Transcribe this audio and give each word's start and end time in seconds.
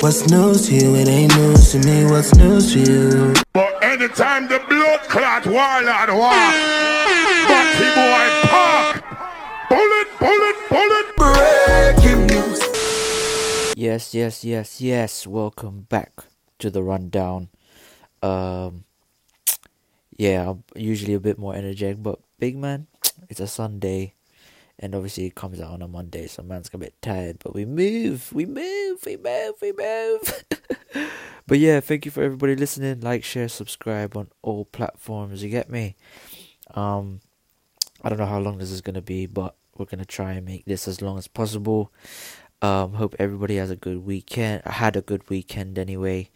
What's 0.00 0.30
news 0.30 0.68
to 0.68 0.74
you? 0.74 0.94
It 0.94 1.08
ain't 1.08 1.36
news 1.36 1.72
to 1.72 1.78
me. 1.80 2.04
What's 2.06 2.34
news 2.34 2.72
to 2.72 2.78
you? 2.80 3.34
But 3.52 3.84
anytime 3.84 4.48
the 4.48 4.58
blood 4.66 5.00
clot 5.00 5.44
warlord 5.44 6.08
war, 6.16 6.32
Batty 7.44 7.88
boy 7.92 8.48
pop, 8.48 8.96
bullet, 9.68 10.08
bullet, 10.18 10.56
bullet. 10.70 11.06
Breaking 11.20 12.26
news. 12.28 13.74
Yes, 13.76 14.14
yes, 14.14 14.42
yes, 14.42 14.80
yes. 14.80 15.26
Welcome 15.26 15.82
back 15.82 16.24
to 16.60 16.70
the 16.70 16.82
rundown. 16.82 17.50
Um, 18.22 18.84
yeah, 20.16 20.48
I'm 20.48 20.64
usually 20.74 21.12
a 21.12 21.20
bit 21.20 21.38
more 21.38 21.54
energetic, 21.54 22.02
but 22.02 22.20
big 22.38 22.56
man, 22.56 22.86
it's 23.28 23.40
a 23.40 23.46
Sunday, 23.46 24.14
and 24.80 24.94
obviously 24.94 25.26
it 25.26 25.34
comes 25.34 25.60
out 25.60 25.72
on 25.72 25.82
a 25.82 25.88
Monday, 25.88 26.26
so 26.26 26.42
man's 26.42 26.70
a 26.72 26.78
bit 26.78 26.94
tired. 27.02 27.38
But 27.38 27.54
we 27.54 27.66
move, 27.66 28.32
we 28.32 28.46
move, 28.46 29.04
we 29.04 29.18
move, 29.18 29.54
we 29.60 29.72
move. 29.72 30.44
but 31.46 31.58
yeah, 31.58 31.80
thank 31.80 32.06
you 32.06 32.10
for 32.10 32.22
everybody 32.22 32.56
listening. 32.56 33.00
Like, 33.00 33.22
share, 33.22 33.48
subscribe 33.48 34.16
on 34.16 34.28
all 34.40 34.64
platforms. 34.64 35.42
You 35.42 35.50
get 35.50 35.68
me? 35.68 35.96
Um, 36.74 37.20
I 38.02 38.08
don't 38.08 38.18
know 38.18 38.26
how 38.26 38.40
long 38.40 38.56
this 38.56 38.70
is 38.70 38.80
gonna 38.80 39.02
be, 39.02 39.26
but 39.26 39.54
we're 39.76 39.84
gonna 39.84 40.06
try 40.06 40.32
and 40.32 40.46
make 40.46 40.64
this 40.64 40.88
as 40.88 41.02
long 41.02 41.18
as 41.18 41.28
possible. 41.28 41.92
Um, 42.62 42.94
hope 42.94 43.14
everybody 43.18 43.56
has 43.56 43.70
a 43.70 43.76
good 43.76 44.04
weekend. 44.04 44.62
I 44.64 44.72
had 44.72 44.96
a 44.96 45.02
good 45.02 45.28
weekend 45.28 45.78
anyway, 45.78 46.30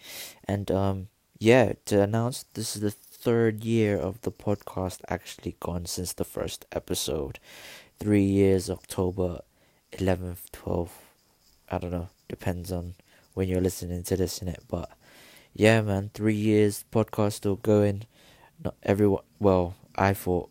and 0.45 0.71
um, 0.71 1.09
yeah, 1.39 1.73
to 1.87 2.03
announce 2.03 2.45
this 2.53 2.77
is 2.77 2.83
the 2.83 2.91
third 2.91 3.65
year 3.65 3.97
of 3.97 4.21
the 4.21 4.31
podcast 4.31 5.01
actually 5.09 5.57
gone 5.61 5.87
since 5.87 6.13
the 6.13 6.25
first 6.25 6.67
episode. 6.73 7.39
Three 7.99 8.25
years, 8.25 8.69
October 8.69 9.41
eleventh, 9.93 10.51
twelfth. 10.53 11.01
I 11.71 11.79
don't 11.79 11.93
know. 11.93 12.09
Depends 12.29 12.71
on 12.73 12.95
when 13.35 13.49
you're 13.49 13.61
listening 13.61 14.03
to 14.05 14.17
this 14.17 14.41
in 14.43 14.49
it, 14.49 14.63
but 14.69 14.91
yeah, 15.55 15.81
man, 15.81 16.11
three 16.13 16.35
years 16.35 16.85
podcast 16.93 17.35
still 17.35 17.57
going. 17.57 18.07
Not 18.63 18.75
everyone. 18.83 19.23
Well, 19.39 19.75
I 19.97 20.15
thought 20.15 20.51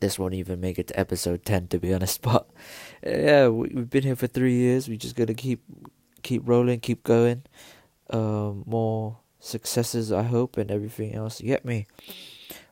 this 0.00 0.18
won't 0.18 0.34
even 0.34 0.60
make 0.60 0.78
it 0.78 0.88
to 0.88 0.98
episode 0.98 1.44
10 1.44 1.68
to 1.68 1.78
be 1.78 1.92
honest 1.92 2.22
but 2.22 2.48
yeah 3.04 3.48
we, 3.48 3.68
we've 3.74 3.90
been 3.90 4.04
here 4.04 4.16
for 4.16 4.26
three 4.26 4.54
years 4.54 4.88
we 4.88 4.96
just 4.96 5.16
gotta 5.16 5.34
keep 5.34 5.62
keep 6.22 6.42
rolling 6.46 6.80
keep 6.80 7.02
going 7.02 7.42
um 8.10 8.64
more 8.66 9.18
successes 9.40 10.12
i 10.12 10.22
hope 10.22 10.56
and 10.56 10.70
everything 10.70 11.14
else 11.14 11.40
you 11.40 11.46
get 11.46 11.64
me 11.64 11.86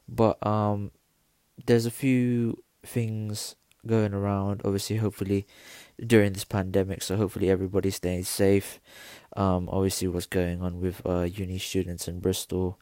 but 0.08 0.44
um 0.46 0.90
there's 1.66 1.86
a 1.86 1.90
few 1.90 2.62
things 2.84 3.56
going 3.86 4.14
around 4.14 4.60
obviously 4.64 4.96
hopefully 4.96 5.46
during 6.04 6.32
this 6.32 6.44
pandemic 6.44 7.02
so 7.02 7.16
hopefully 7.16 7.50
everybody 7.50 7.90
staying 7.90 8.24
safe. 8.24 8.80
Um 9.36 9.68
obviously 9.70 10.08
what's 10.08 10.26
going 10.26 10.62
on 10.62 10.80
with 10.80 11.02
uh 11.06 11.22
uni 11.22 11.58
students 11.58 12.08
in 12.08 12.20
bristol. 12.20 12.78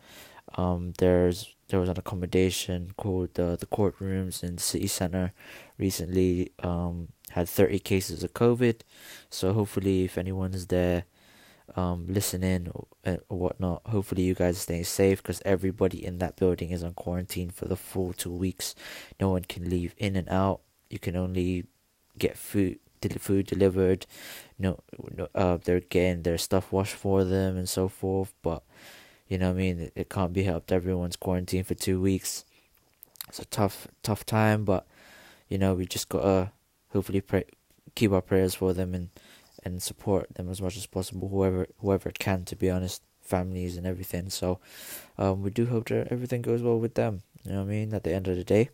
Um 0.56 0.92
there's 0.98 1.54
there 1.68 1.80
was 1.80 1.88
an 1.88 1.98
accommodation 1.98 2.92
called 2.96 3.38
uh, 3.40 3.56
the 3.56 3.66
courtrooms 3.66 4.42
in 4.42 4.56
the 4.56 4.62
city 4.62 4.86
center 4.86 5.32
recently 5.78 6.52
um 6.62 7.08
had 7.30 7.48
30 7.48 7.78
cases 7.80 8.22
of 8.22 8.34
covid. 8.34 8.80
So 9.30 9.52
hopefully 9.52 10.04
if 10.04 10.18
anyone's 10.18 10.66
there 10.66 11.04
um 11.76 12.06
listening 12.08 12.68
or, 12.74 12.86
uh, 13.06 13.16
or 13.28 13.38
whatnot 13.38 13.82
hopefully 13.86 14.22
you 14.22 14.34
guys 14.34 14.56
are 14.56 14.60
staying 14.60 14.84
safe 14.84 15.22
because 15.22 15.40
everybody 15.44 16.04
in 16.04 16.18
that 16.18 16.36
building 16.36 16.70
is 16.70 16.84
on 16.84 16.92
quarantine 16.92 17.50
for 17.50 17.66
the 17.66 17.76
full 17.76 18.12
two 18.12 18.32
weeks. 18.32 18.74
No 19.20 19.30
one 19.30 19.44
can 19.44 19.70
leave 19.70 19.94
in 19.96 20.16
and 20.16 20.28
out 20.28 20.60
you 20.90 20.98
can 20.98 21.16
only 21.16 21.64
get 22.18 22.36
food 22.36 22.78
food 23.18 23.46
delivered 23.46 24.06
no, 24.58 24.80
no 25.14 25.28
uh 25.34 25.58
they're 25.62 25.80
getting 25.80 26.22
their 26.22 26.38
stuff 26.38 26.72
washed 26.72 26.94
for 26.94 27.22
them 27.22 27.54
and 27.54 27.68
so 27.68 27.86
forth 27.86 28.32
but 28.40 28.62
you 29.28 29.38
know 29.38 29.50
I 29.50 29.54
mean? 29.54 29.80
It, 29.80 29.92
it 29.96 30.10
can't 30.10 30.32
be 30.32 30.44
helped. 30.44 30.70
Everyone's 30.70 31.16
quarantined 31.16 31.66
for 31.66 31.74
two 31.74 32.00
weeks. 32.00 32.44
It's 33.28 33.38
a 33.38 33.44
tough, 33.46 33.88
tough 34.02 34.26
time, 34.26 34.64
but 34.64 34.86
you 35.48 35.58
know 35.58 35.74
we 35.74 35.86
just 35.86 36.08
gotta 36.08 36.52
hopefully 36.90 37.20
pray, 37.20 37.44
keep 37.94 38.12
our 38.12 38.20
prayers 38.20 38.54
for 38.54 38.72
them 38.72 38.94
and 38.94 39.08
and 39.64 39.82
support 39.82 40.34
them 40.34 40.50
as 40.50 40.60
much 40.60 40.76
as 40.76 40.86
possible. 40.86 41.28
Whoever 41.28 41.66
whoever 41.78 42.10
can, 42.10 42.44
to 42.44 42.56
be 42.56 42.70
honest, 42.70 43.02
families 43.22 43.76
and 43.76 43.86
everything. 43.86 44.28
So 44.28 44.60
um, 45.16 45.42
we 45.42 45.50
do 45.50 45.66
hope 45.66 45.88
that 45.88 46.08
everything 46.12 46.42
goes 46.42 46.62
well 46.62 46.78
with 46.78 46.94
them. 46.94 47.22
You 47.44 47.52
know 47.52 47.58
what 47.58 47.64
I 47.64 47.70
mean? 47.70 47.94
At 47.94 48.04
the 48.04 48.14
end 48.14 48.28
of 48.28 48.36
the 48.36 48.44
day, 48.44 48.68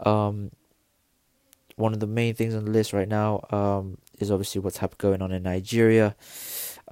um, 0.00 0.50
one 1.78 1.92
of 1.94 2.00
the 2.00 2.06
main 2.06 2.34
things 2.34 2.54
on 2.54 2.64
the 2.64 2.70
list 2.70 2.92
right 2.92 3.08
now 3.08 3.44
um 3.50 3.98
is 4.18 4.30
obviously 4.30 4.60
what's 4.60 4.78
hap- 4.78 4.98
going 4.98 5.22
on 5.22 5.30
in 5.32 5.44
Nigeria. 5.44 6.16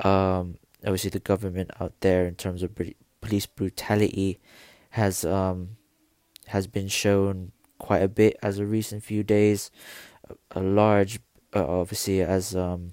Um, 0.04 0.58
obviously 0.84 1.10
the 1.10 1.18
government 1.18 1.70
out 1.80 1.92
there 2.00 2.26
in 2.26 2.34
terms 2.34 2.62
of 2.62 2.70
police 3.20 3.46
brutality 3.46 4.38
has 4.90 5.24
um 5.24 5.70
has 6.46 6.66
been 6.66 6.88
shown 6.88 7.52
quite 7.78 8.02
a 8.02 8.08
bit 8.08 8.36
as 8.42 8.58
a 8.58 8.66
recent 8.66 9.02
few 9.02 9.22
days 9.22 9.70
a, 10.30 10.60
a 10.60 10.62
large 10.62 11.18
uh, 11.54 11.66
obviously 11.66 12.22
as 12.22 12.54
um 12.54 12.92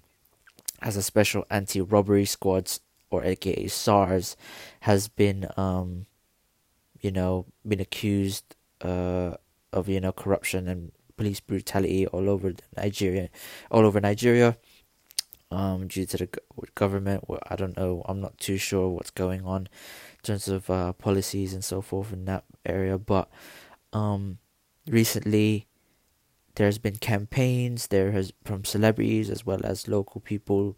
as 0.81 0.97
a 0.97 1.03
special 1.03 1.45
anti-robbery 1.49 2.25
squads 2.25 2.81
or 3.09 3.23
aka 3.23 3.67
SARS 3.67 4.35
has 4.81 5.07
been 5.07 5.47
um 5.55 6.05
you 6.99 7.11
know 7.11 7.45
been 7.67 7.79
accused 7.79 8.55
uh 8.81 9.35
of 9.71 9.87
you 9.87 10.01
know 10.01 10.11
corruption 10.11 10.67
and 10.67 10.91
police 11.23 11.39
brutality 11.39 12.05
all 12.07 12.29
over 12.29 12.53
Nigeria 12.75 13.29
all 13.71 13.85
over 13.85 14.01
Nigeria 14.01 14.57
um, 15.51 15.87
due 15.87 16.05
to 16.05 16.17
the 16.17 16.29
government. 16.75 17.23
Well, 17.27 17.39
I 17.47 17.55
don't 17.55 17.77
know. 17.77 18.03
I'm 18.05 18.19
not 18.19 18.37
too 18.37 18.57
sure 18.57 18.89
what's 18.89 19.11
going 19.11 19.45
on 19.45 19.61
in 19.61 20.21
terms 20.23 20.47
of 20.49 20.69
uh, 20.69 20.91
policies 20.93 21.53
and 21.53 21.63
so 21.63 21.81
forth 21.81 22.11
in 22.11 22.25
that 22.25 22.43
area. 22.65 22.97
But 22.97 23.29
um, 23.93 24.39
recently, 24.87 25.67
there's 26.55 26.77
been 26.77 26.97
campaigns. 26.97 27.87
There 27.87 28.11
has 28.11 28.33
from 28.43 28.65
celebrities 28.65 29.29
as 29.29 29.45
well 29.45 29.61
as 29.63 29.87
local 29.87 30.19
people 30.19 30.77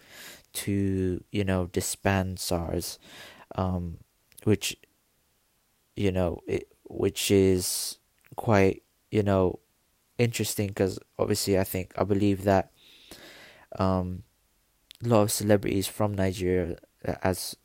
to 0.54 1.24
you 1.32 1.44
know 1.44 1.68
disband 1.72 2.40
SARS, 2.40 3.00
um, 3.56 3.98
which 4.44 4.76
you 5.96 6.12
know 6.12 6.42
it, 6.46 6.68
which 6.84 7.32
is 7.32 7.98
quite 8.36 8.84
you 9.10 9.24
know 9.24 9.60
interesting 10.18 10.68
because 10.68 11.00
obviously 11.18 11.58
I 11.60 11.64
think 11.64 11.94
I 11.98 12.04
believe 12.04 12.44
that 12.44 12.72
um 13.78 14.24
a 15.04 15.08
lot 15.08 15.22
of 15.22 15.32
celebrities 15.32 15.88
from 15.88 16.14
Nigeria, 16.14 16.78
as 17.24 17.56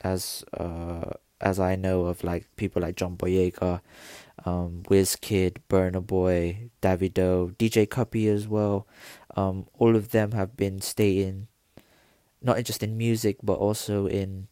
as 0.00 0.44
uh 0.56 1.10
as 1.40 1.60
I 1.60 1.76
know 1.76 2.06
of, 2.06 2.24
like 2.24 2.48
people 2.56 2.80
like 2.80 2.96
John 2.96 3.16
Boyega, 3.16 3.80
um, 4.46 4.82
Wizkid, 4.88 5.58
Burna 5.68 6.04
Boy, 6.04 6.70
Davido, 6.80 7.54
DJ 7.56 7.86
Cuppy 7.86 8.26
as 8.28 8.48
well. 8.48 8.86
Um, 9.36 9.66
all 9.78 9.96
of 9.96 10.12
them 10.12 10.32
have 10.32 10.56
been 10.56 10.80
stating, 10.80 11.48
not 12.40 12.62
just 12.64 12.82
in 12.82 12.96
music 12.96 13.36
but 13.42 13.54
also 13.58 14.06
in 14.06 14.48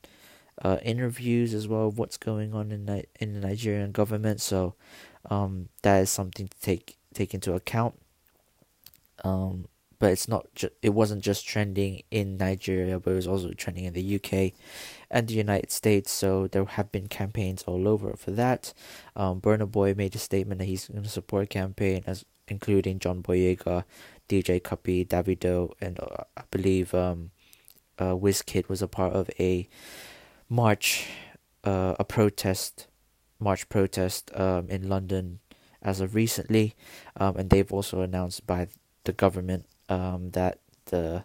uh, 0.62 0.78
interviews 0.82 1.54
as 1.54 1.66
well, 1.66 1.88
of 1.88 1.98
what's 1.98 2.16
going 2.16 2.54
on 2.54 2.70
in 2.70 3.04
in 3.18 3.34
the 3.34 3.40
Nigerian 3.46 3.92
government. 3.92 4.40
So, 4.40 4.74
um, 5.30 5.68
that 5.82 6.00
is 6.02 6.10
something 6.10 6.48
to 6.48 6.60
take 6.60 6.96
take 7.14 7.34
into 7.34 7.54
account. 7.54 7.94
Um, 9.24 9.68
but 9.98 10.12
it's 10.12 10.28
not 10.28 10.54
ju- 10.54 10.70
it 10.82 10.90
wasn't 10.90 11.22
just 11.22 11.46
trending 11.46 12.02
in 12.10 12.36
Nigeria 12.36 12.98
but 12.98 13.12
it 13.12 13.14
was 13.14 13.26
also 13.26 13.52
trending 13.52 13.84
in 13.84 13.94
the 13.94 14.16
UK 14.16 14.52
and 15.10 15.28
the 15.28 15.34
United 15.34 15.70
States 15.70 16.10
so 16.10 16.46
there 16.46 16.64
have 16.64 16.92
been 16.92 17.06
campaigns 17.06 17.62
all 17.62 17.88
over 17.88 18.14
for 18.14 18.30
that 18.30 18.74
um 19.16 19.40
Burna 19.40 19.70
Boy 19.70 19.94
made 19.94 20.14
a 20.14 20.18
statement 20.18 20.58
that 20.58 20.66
he's 20.66 20.88
going 20.88 21.02
to 21.02 21.08
support 21.08 21.48
campaign 21.50 22.02
as 22.06 22.24
including 22.48 22.98
John 22.98 23.22
Boyega 23.22 23.84
DJ 24.28 24.60
Cuppy 24.60 25.06
Davido 25.06 25.72
and 25.80 25.98
uh, 26.00 26.24
I 26.36 26.42
believe 26.50 26.94
um 26.94 27.30
uh 27.98 28.14
Wizkid 28.14 28.68
was 28.68 28.82
a 28.82 28.88
part 28.88 29.14
of 29.14 29.30
a 29.38 29.68
march 30.48 31.08
uh 31.64 31.94
a 31.98 32.04
protest 32.04 32.88
march 33.38 33.68
protest 33.70 34.30
um 34.34 34.68
in 34.68 34.88
London 34.88 35.40
as 35.84 36.00
of 36.00 36.14
recently 36.14 36.74
um 37.16 37.36
and 37.36 37.50
they've 37.50 37.72
also 37.72 38.00
announced 38.00 38.46
by 38.46 38.66
the 39.04 39.12
government 39.12 39.66
um, 39.88 40.30
that 40.30 40.58
the 40.86 41.24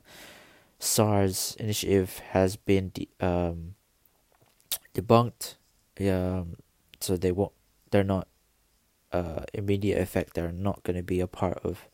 SARS 0.79 1.56
initiative 1.59 2.19
has 2.31 2.56
been 2.56 2.89
de- 2.89 3.09
um, 3.19 3.75
debunked. 4.94 5.56
Um, 6.00 6.56
so 7.00 7.17
they 7.17 7.31
won't. 7.31 7.51
They're 7.91 8.03
not 8.03 8.27
uh, 9.11 9.44
immediate 9.53 10.00
effect. 10.00 10.33
They're 10.33 10.51
not 10.51 10.83
going 10.83 10.95
to 10.95 11.03
be 11.03 11.19
a 11.19 11.27
part 11.27 11.59
of 11.63 11.88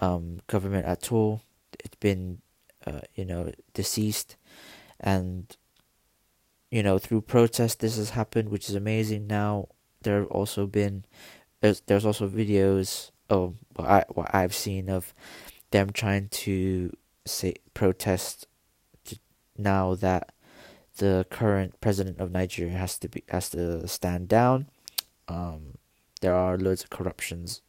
um, 0.00 0.40
government 0.46 0.86
at 0.86 1.10
all. 1.10 1.42
It's 1.80 1.96
been, 1.96 2.40
uh, 2.86 3.00
you 3.14 3.24
know, 3.24 3.52
deceased, 3.74 4.36
and 5.00 5.56
you 6.70 6.82
know 6.82 6.98
through 6.98 7.22
protest 7.22 7.80
this 7.80 7.96
has 7.96 8.10
happened, 8.10 8.50
which 8.50 8.68
is 8.68 8.74
amazing. 8.74 9.26
Now 9.26 9.68
there 10.02 10.20
have 10.20 10.28
also 10.28 10.66
been 10.66 11.04
there's 11.60 11.80
there's 11.82 12.06
also 12.06 12.28
videos 12.28 13.10
of 13.28 13.54
what 13.76 13.88
I 13.88 14.04
what 14.08 14.34
I've 14.34 14.54
seen 14.54 14.88
of 14.88 15.14
them 15.70 15.90
trying 15.90 16.28
to 16.28 16.96
say 17.24 17.54
protest 17.74 18.46
now 19.56 19.94
that 19.94 20.32
the 20.96 21.26
current 21.30 21.80
president 21.80 22.18
of 22.18 22.30
Nigeria 22.30 22.76
has 22.76 22.98
to 22.98 23.08
be 23.08 23.24
has 23.28 23.50
to 23.50 23.86
stand 23.86 24.28
down. 24.28 24.68
Um, 25.28 25.74
there 26.20 26.34
are 26.34 26.58
loads 26.58 26.82
of 26.82 26.90
corruptions 26.90 27.62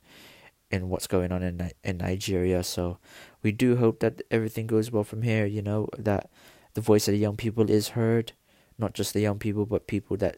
in 0.69 0.89
what's 0.89 1.07
going 1.07 1.31
on 1.31 1.43
in 1.43 1.71
in 1.83 1.97
Nigeria, 1.97 2.63
so 2.63 2.97
we 3.43 3.51
do 3.51 3.75
hope 3.75 3.99
that 3.99 4.21
everything 4.31 4.67
goes 4.67 4.91
well 4.91 5.03
from 5.03 5.21
here. 5.21 5.45
You 5.45 5.61
know 5.61 5.87
that 5.97 6.29
the 6.73 6.81
voice 6.81 7.07
of 7.07 7.13
the 7.13 7.19
young 7.19 7.35
people 7.35 7.69
is 7.69 7.89
heard, 7.89 8.33
not 8.77 8.93
just 8.93 9.13
the 9.13 9.21
young 9.21 9.39
people, 9.39 9.65
but 9.65 9.87
people 9.87 10.17
that 10.17 10.37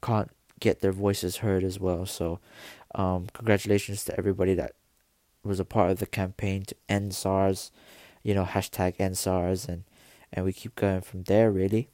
can't 0.00 0.30
get 0.62 0.80
their 0.80 0.92
voices 0.92 1.38
heard 1.38 1.64
as 1.64 1.80
well. 1.80 2.06
So, 2.06 2.38
um, 2.94 3.26
congratulations 3.32 4.04
to 4.04 4.16
everybody 4.16 4.54
that 4.54 4.72
was 5.42 5.58
a 5.58 5.64
part 5.64 5.90
of 5.90 5.98
the 5.98 6.06
campaign 6.06 6.64
to 6.66 6.76
end 6.88 7.14
SARS. 7.14 7.72
You 8.22 8.34
know, 8.34 8.44
hashtag 8.44 8.94
end 9.00 9.18
SARS, 9.18 9.66
and 9.66 9.82
and 10.32 10.44
we 10.44 10.52
keep 10.52 10.76
going 10.76 11.00
from 11.00 11.24
there. 11.24 11.50
Really. 11.50 11.88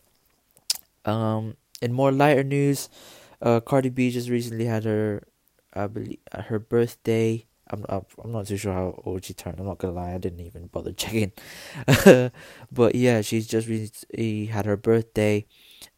Um, 1.04 1.56
in 1.80 1.92
more 1.92 2.12
lighter 2.12 2.44
news, 2.44 2.90
uh, 3.40 3.60
Cardi 3.60 3.88
B 3.88 4.10
just 4.10 4.28
recently 4.28 4.66
had 4.66 4.84
her, 4.84 5.22
I 5.72 5.86
believe, 5.86 6.18
uh, 6.32 6.42
her 6.42 6.58
birthday. 6.58 7.46
I'm 7.70 7.84
I'm 7.88 8.32
not 8.32 8.46
too 8.46 8.56
sure 8.56 8.72
how 8.72 9.00
old 9.04 9.24
she 9.24 9.32
turned. 9.34 9.58
I'm 9.58 9.66
not 9.66 9.78
gonna 9.78 9.94
lie, 9.94 10.12
I 10.14 10.18
didn't 10.18 10.40
even 10.40 10.66
bother 10.66 10.92
checking. 11.04 11.32
but 12.72 12.94
yeah, 12.94 13.22
she's 13.22 13.46
just 13.46 13.68
recently 13.68 14.46
had 14.46 14.66
her 14.66 14.76
birthday, 14.76 15.46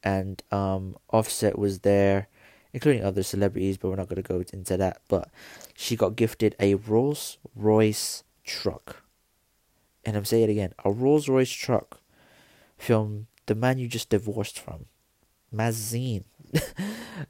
and 0.03 0.43
um, 0.53 0.97
Offset 1.11 1.59
was 1.59 1.81
there, 1.81 2.29
including 2.73 3.05
other 3.05 3.23
celebrities. 3.23 3.77
But 3.77 3.89
we're 3.89 3.97
not 3.97 4.09
gonna 4.09 4.23
go 4.23 4.43
into 4.53 4.77
that. 4.77 5.03
But 5.09 5.31
she 5.75 5.97
got 5.97 6.17
gifted 6.17 6.57
a 6.59 6.75
Rolls 6.75 7.39
Royce 7.55 8.25
truck, 8.45 9.03
and 10.05 10.17
I'm 10.17 10.25
saying 10.25 10.45
it 10.45 10.51
again, 10.51 10.75
a 10.85 10.91
Rolls 10.91 11.29
Royce 11.29 11.51
truck, 11.51 12.01
from 12.79 13.27
the 13.47 13.55
man 13.55 13.79
you 13.79 13.89
just 13.89 14.09
divorced 14.09 14.59
from, 14.59 14.87
Mazine. 15.55 16.25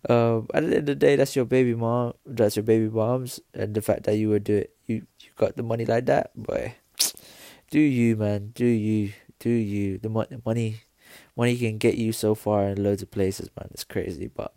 um, 0.08 0.48
at 0.54 0.64
the 0.64 0.76
end 0.76 0.76
of 0.76 0.86
the 0.86 0.94
day, 0.94 1.16
that's 1.16 1.36
your 1.36 1.44
baby 1.44 1.74
mom. 1.74 2.14
That's 2.24 2.56
your 2.56 2.62
baby 2.62 2.88
mom's, 2.88 3.40
and 3.52 3.74
the 3.74 3.82
fact 3.82 4.04
that 4.04 4.16
you 4.16 4.28
would 4.30 4.44
do 4.44 4.56
it, 4.56 4.74
you 4.86 5.06
you 5.20 5.30
got 5.36 5.56
the 5.56 5.62
money 5.62 5.84
like 5.84 6.06
that, 6.06 6.30
boy. 6.34 6.74
Do 7.70 7.80
you, 7.80 8.16
man? 8.16 8.52
Do 8.54 8.66
you? 8.66 9.12
Do 9.38 9.50
you? 9.50 9.98
The 9.98 10.08
money, 10.08 10.80
money 11.36 11.56
can 11.56 11.78
get 11.78 11.94
you 11.96 12.12
so 12.12 12.34
far 12.34 12.68
in 12.68 12.82
loads 12.82 13.02
of 13.02 13.10
places, 13.10 13.48
man. 13.56 13.68
It's 13.72 13.84
crazy, 13.84 14.26
but 14.26 14.54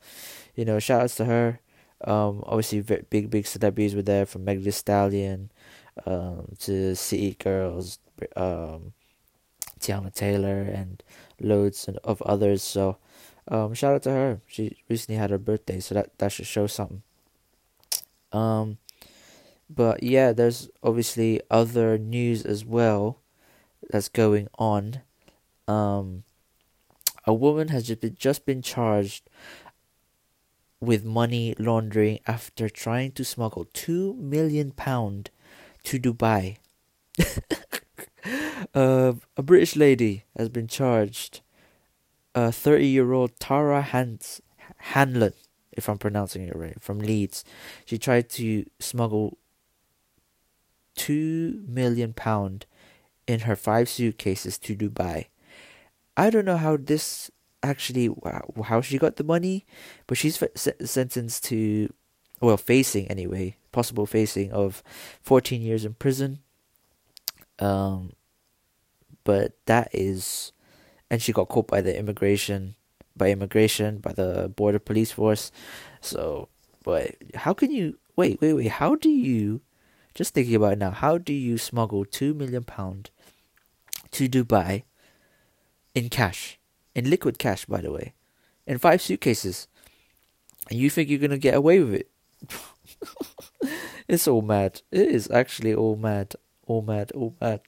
you 0.55 0.65
know, 0.65 0.79
shout 0.79 1.01
outs 1.03 1.15
to 1.15 1.25
her. 1.25 1.59
Um, 2.03 2.43
obviously, 2.45 2.81
big 2.81 3.29
big 3.29 3.47
celebrities 3.47 3.95
were 3.95 4.01
there 4.01 4.25
from 4.25 4.45
Meg 4.45 4.63
Thee 4.63 4.71
Stallion, 4.71 5.51
um, 6.05 6.53
to 6.59 6.95
City 6.95 7.35
Girls, 7.39 7.99
um, 8.35 8.93
Teyana 9.79 10.13
Taylor, 10.13 10.61
and 10.61 11.01
loads 11.39 11.87
of 12.03 12.21
others. 12.23 12.61
So 12.61 12.97
um, 13.47 13.73
shout 13.73 13.95
out 13.95 14.03
to 14.03 14.11
her. 14.11 14.41
She 14.47 14.77
recently 14.89 15.17
had 15.19 15.29
her 15.29 15.37
birthday, 15.37 15.79
so 15.79 15.95
that 15.95 16.17
that 16.17 16.31
should 16.31 16.47
show 16.47 16.67
something. 16.67 17.03
Um, 18.31 18.77
but 19.69 20.03
yeah, 20.03 20.33
there's 20.33 20.69
obviously 20.81 21.41
other 21.49 21.97
news 21.97 22.45
as 22.45 22.65
well 22.65 23.19
that's 23.89 24.09
going 24.09 24.47
on. 24.57 25.01
Um, 25.67 26.23
a 27.25 27.33
woman 27.33 27.69
has 27.69 27.87
just 27.87 28.01
been, 28.01 28.15
just 28.19 28.45
been 28.45 28.61
charged 28.61 29.29
with 30.85 31.05
money 31.05 31.55
laundering 31.57 32.19
after 32.27 32.69
trying 32.69 33.11
to 33.13 33.23
smuggle 33.25 33.67
two 33.73 34.13
million 34.15 34.71
pound 34.71 35.29
to 35.83 35.99
Dubai. 35.99 36.57
uh, 38.73 39.13
a 39.37 39.43
British 39.43 39.75
lady 39.75 40.25
has 40.37 40.49
been 40.49 40.67
charged 40.67 41.41
A 42.35 42.51
30 42.51 42.87
year 42.87 43.13
old 43.13 43.39
Tara 43.39 43.81
Hans- 43.81 44.41
Hanlon, 44.77 45.33
if 45.71 45.87
I'm 45.87 45.97
pronouncing 45.99 46.47
it 46.47 46.55
right, 46.55 46.81
from 46.81 46.99
Leeds. 46.99 47.43
She 47.85 47.97
tried 47.97 48.29
to 48.31 48.65
smuggle 48.79 49.37
two 50.95 51.63
million 51.67 52.13
pound 52.13 52.65
in 53.27 53.41
her 53.41 53.55
five 53.55 53.89
suitcases 53.89 54.57
to 54.59 54.75
Dubai. 54.75 55.27
I 56.15 56.29
don't 56.29 56.45
know 56.45 56.57
how 56.57 56.77
this 56.77 57.31
actually 57.63 58.09
how 58.65 58.81
she 58.81 58.97
got 58.97 59.15
the 59.15 59.23
money, 59.23 59.65
but 60.07 60.17
she's 60.17 60.41
sentenced 60.55 61.45
to 61.45 61.91
well 62.41 62.57
facing 62.57 63.07
anyway 63.07 63.55
possible 63.73 64.05
facing 64.05 64.51
of 64.53 64.81
14 65.23 65.61
years 65.61 65.83
in 65.83 65.95
prison. 65.95 66.39
Um, 67.59 68.13
but 69.25 69.53
that 69.65 69.89
is 69.91 70.53
and 71.09 71.21
she 71.21 71.33
got 71.33 71.49
caught 71.49 71.67
by 71.67 71.81
the 71.81 71.97
immigration 71.97 72.75
by 73.15 73.29
immigration 73.29 73.97
by 73.97 74.13
the 74.13 74.51
border 74.55 74.79
police 74.79 75.11
force 75.11 75.51
so 76.01 76.49
but 76.83 77.15
how 77.35 77.53
can 77.53 77.71
you 77.71 77.97
wait 78.15 78.41
wait 78.41 78.53
wait 78.53 78.67
how 78.67 78.95
do 78.95 79.09
you 79.09 79.61
just 80.15 80.33
thinking 80.33 80.55
about 80.55 80.73
it 80.73 80.79
now 80.79 80.91
how 80.91 81.17
do 81.17 81.31
you 81.31 81.57
smuggle 81.57 82.03
2 82.05 82.33
million 82.33 82.63
pound 82.63 83.11
to 84.11 84.27
dubai 84.27 84.83
in 85.93 86.09
cash 86.09 86.59
in 86.95 87.09
liquid 87.09 87.37
cash 87.39 87.65
by 87.65 87.81
the 87.81 87.91
way 87.91 88.13
in 88.65 88.77
five 88.77 89.01
suitcases 89.01 89.67
and 90.69 90.79
you 90.79 90.89
think 90.89 91.09
you're 91.09 91.27
to 91.27 91.37
get 91.37 91.55
away 91.55 91.79
with 91.79 91.93
it 91.93 92.09
it's 94.07 94.27
all 94.27 94.41
mad 94.41 94.81
it 94.91 95.07
is 95.09 95.29
actually 95.31 95.73
all 95.73 95.95
mad 95.95 96.35
all 96.67 96.81
mad 96.81 97.11
all 97.11 97.35
mad 97.41 97.61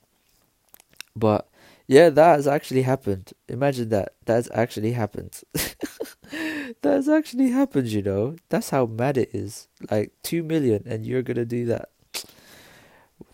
but 1.16 1.48
yeah, 1.88 2.10
that 2.10 2.36
has 2.36 2.48
actually 2.48 2.82
happened. 2.82 3.34
Imagine 3.48 3.90
that. 3.90 4.14
That's 4.26 4.50
actually 4.54 4.94
happened. 4.94 5.42
That's 6.82 7.08
actually 7.08 7.52
happened, 7.52 7.88
you 7.88 8.02
know. 8.02 8.38
That's 8.50 8.72
how 8.72 8.88
mad 8.88 9.18
it 9.18 9.30
is. 9.34 9.68
Like 9.92 10.12
2 10.24 10.42
million 10.42 10.84
and 10.88 11.06
you're 11.06 11.22
going 11.22 11.38
to 11.38 11.46
do 11.46 11.66
that. 11.68 11.90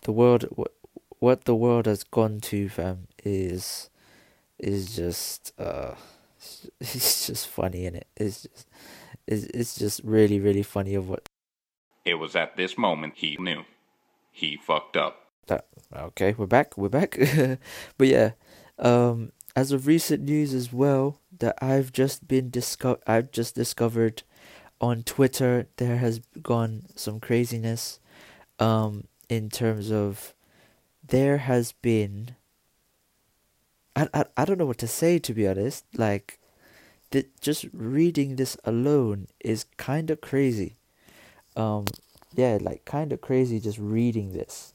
The 0.02 0.12
world 0.12 0.44
what 0.50 0.72
what 1.18 1.44
the 1.44 1.54
world 1.54 1.86
has 1.86 2.02
gone 2.02 2.40
to 2.40 2.68
fam 2.68 3.06
is 3.24 3.88
is 4.62 4.96
just 4.96 5.52
uh 5.58 5.94
it's 6.80 7.26
just 7.26 7.46
funny 7.48 7.86
in 7.86 7.96
it. 7.96 8.06
It's 8.16 8.42
just 8.42 8.68
it's, 9.26 9.44
it's 9.46 9.78
just 9.78 10.00
really 10.04 10.40
really 10.40 10.62
funny 10.62 10.94
of 10.94 11.08
what 11.08 11.28
It 12.04 12.14
was 12.14 12.34
at 12.34 12.56
this 12.56 12.78
moment 12.78 13.14
he 13.16 13.36
knew. 13.38 13.64
He 14.30 14.56
fucked 14.56 14.96
up. 14.96 15.26
That 15.46 15.66
okay, 15.94 16.34
we're 16.36 16.46
back, 16.46 16.78
we're 16.78 16.88
back. 16.88 17.18
but 17.98 18.08
yeah, 18.08 18.30
um, 18.78 19.32
as 19.54 19.72
of 19.72 19.86
recent 19.86 20.22
news 20.22 20.54
as 20.54 20.72
well, 20.72 21.18
that 21.38 21.58
I've 21.60 21.92
just 21.92 22.26
been 22.26 22.48
disco- 22.50 23.00
I've 23.06 23.30
just 23.30 23.54
discovered 23.54 24.22
on 24.80 25.02
Twitter 25.02 25.66
there 25.76 25.98
has 25.98 26.20
gone 26.42 26.86
some 26.96 27.20
craziness, 27.20 28.00
um, 28.58 29.04
in 29.28 29.50
terms 29.50 29.90
of 29.92 30.34
there 31.06 31.38
has 31.38 31.72
been. 31.72 32.36
I, 33.94 34.08
I, 34.14 34.24
I 34.36 34.44
don't 34.44 34.58
know 34.58 34.66
what 34.66 34.78
to 34.78 34.88
say 34.88 35.18
to 35.18 35.34
be 35.34 35.46
honest. 35.46 35.84
Like, 35.96 36.38
that 37.12 37.40
just 37.40 37.66
reading 37.72 38.36
this 38.36 38.56
alone 38.64 39.28
is 39.40 39.66
kind 39.76 40.10
of 40.10 40.20
crazy. 40.20 40.76
Um, 41.56 41.84
yeah, 42.34 42.58
like 42.60 42.84
kind 42.84 43.12
of 43.12 43.20
crazy 43.20 43.60
just 43.60 43.78
reading 43.78 44.32
this 44.32 44.72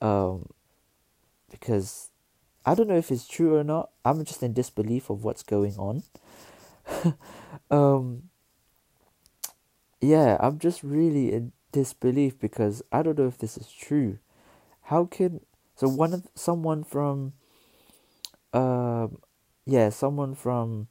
um, 0.00 0.48
because 1.50 2.10
I 2.64 2.74
don't 2.74 2.88
know 2.88 2.96
if 2.96 3.10
it's 3.10 3.28
true 3.28 3.56
or 3.56 3.64
not. 3.64 3.90
I'm 4.04 4.24
just 4.24 4.42
in 4.42 4.52
disbelief 4.52 5.10
of 5.10 5.22
what's 5.22 5.42
going 5.42 5.76
on. 5.76 6.02
um, 7.70 8.24
yeah, 10.00 10.36
I'm 10.40 10.58
just 10.58 10.82
really 10.82 11.32
in 11.32 11.52
disbelief 11.72 12.38
because 12.38 12.82
I 12.90 13.02
don't 13.02 13.18
know 13.18 13.26
if 13.28 13.38
this 13.38 13.56
is 13.56 13.70
true. 13.70 14.18
How 14.84 15.04
can 15.04 15.40
so 15.74 15.88
one 15.88 16.14
of 16.14 16.26
someone 16.34 16.84
from 16.84 17.34
um 18.56 19.18
yeah 19.64 19.88
someone 19.88 20.34
from 20.34 20.88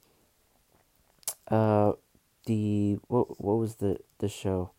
uh 1.50 1.94
the 2.46 2.98
what 3.08 3.42
what 3.42 3.58
was 3.58 3.76
the 3.76 3.98
the 4.20 4.30
show 4.30 4.72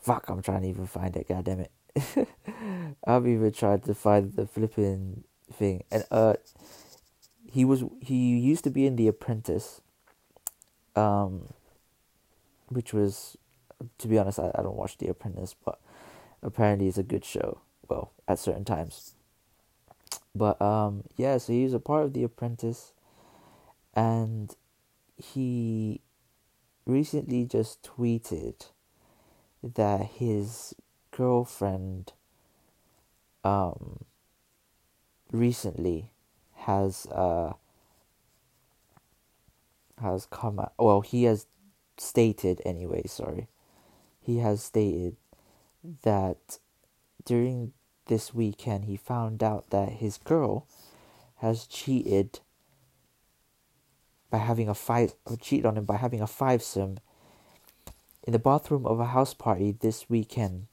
fuck 0.00 0.28
i'm 0.28 0.42
trying 0.42 0.62
to 0.62 0.68
even 0.68 0.86
find 0.86 1.16
it 1.16 1.28
god 1.28 1.44
damn 1.44 1.60
it 1.60 1.70
I've 3.06 3.26
even 3.26 3.52
tried 3.52 3.84
to 3.84 3.94
find 3.94 4.32
the 4.34 4.46
flipping 4.46 5.24
thing, 5.52 5.84
and 5.90 6.04
uh, 6.10 6.34
he 7.50 7.64
was 7.64 7.84
he 8.00 8.38
used 8.38 8.64
to 8.64 8.70
be 8.70 8.86
in 8.86 8.96
The 8.96 9.08
Apprentice, 9.08 9.80
um, 10.94 11.52
which 12.68 12.92
was, 12.92 13.36
to 13.98 14.08
be 14.08 14.18
honest, 14.18 14.38
I, 14.38 14.50
I 14.54 14.62
don't 14.62 14.76
watch 14.76 14.98
The 14.98 15.08
Apprentice, 15.08 15.54
but 15.64 15.78
apparently 16.42 16.88
it's 16.88 16.98
a 16.98 17.02
good 17.02 17.24
show. 17.24 17.60
Well, 17.88 18.12
at 18.26 18.38
certain 18.38 18.64
times. 18.64 19.14
But 20.38 20.62
um, 20.62 21.02
yeah, 21.16 21.38
so 21.38 21.52
he 21.52 21.64
was 21.64 21.74
a 21.74 21.80
part 21.80 22.04
of 22.04 22.12
The 22.12 22.22
Apprentice, 22.22 22.92
and 23.94 24.54
he 25.16 26.00
recently 26.86 27.44
just 27.44 27.82
tweeted 27.82 28.66
that 29.62 30.02
his 30.06 30.74
girlfriend 31.10 32.12
um 33.44 34.04
recently 35.32 36.10
has 36.54 37.06
uh 37.06 37.52
has 40.00 40.26
come 40.26 40.60
out. 40.60 40.72
Well, 40.78 41.00
he 41.00 41.24
has 41.24 41.46
stated 41.96 42.62
anyway. 42.64 43.02
Sorry, 43.06 43.48
he 44.20 44.38
has 44.38 44.62
stated 44.62 45.16
that 46.02 46.58
during 47.24 47.72
this 48.08 48.34
weekend 48.34 48.84
he 48.84 48.96
found 48.96 49.42
out 49.42 49.70
that 49.70 49.88
his 49.90 50.18
girl 50.18 50.66
has 51.36 51.66
cheated 51.66 52.40
by 54.30 54.38
having 54.38 54.68
a 54.68 54.74
five 54.74 55.14
cheated 55.40 55.64
on 55.64 55.76
him 55.76 55.84
by 55.84 55.96
having 55.96 56.20
a 56.20 56.26
fivesome 56.26 56.98
in 58.24 58.32
the 58.32 58.38
bathroom 58.38 58.84
of 58.86 59.00
a 59.00 59.06
house 59.06 59.32
party 59.32 59.72
this 59.80 60.10
weekend 60.10 60.66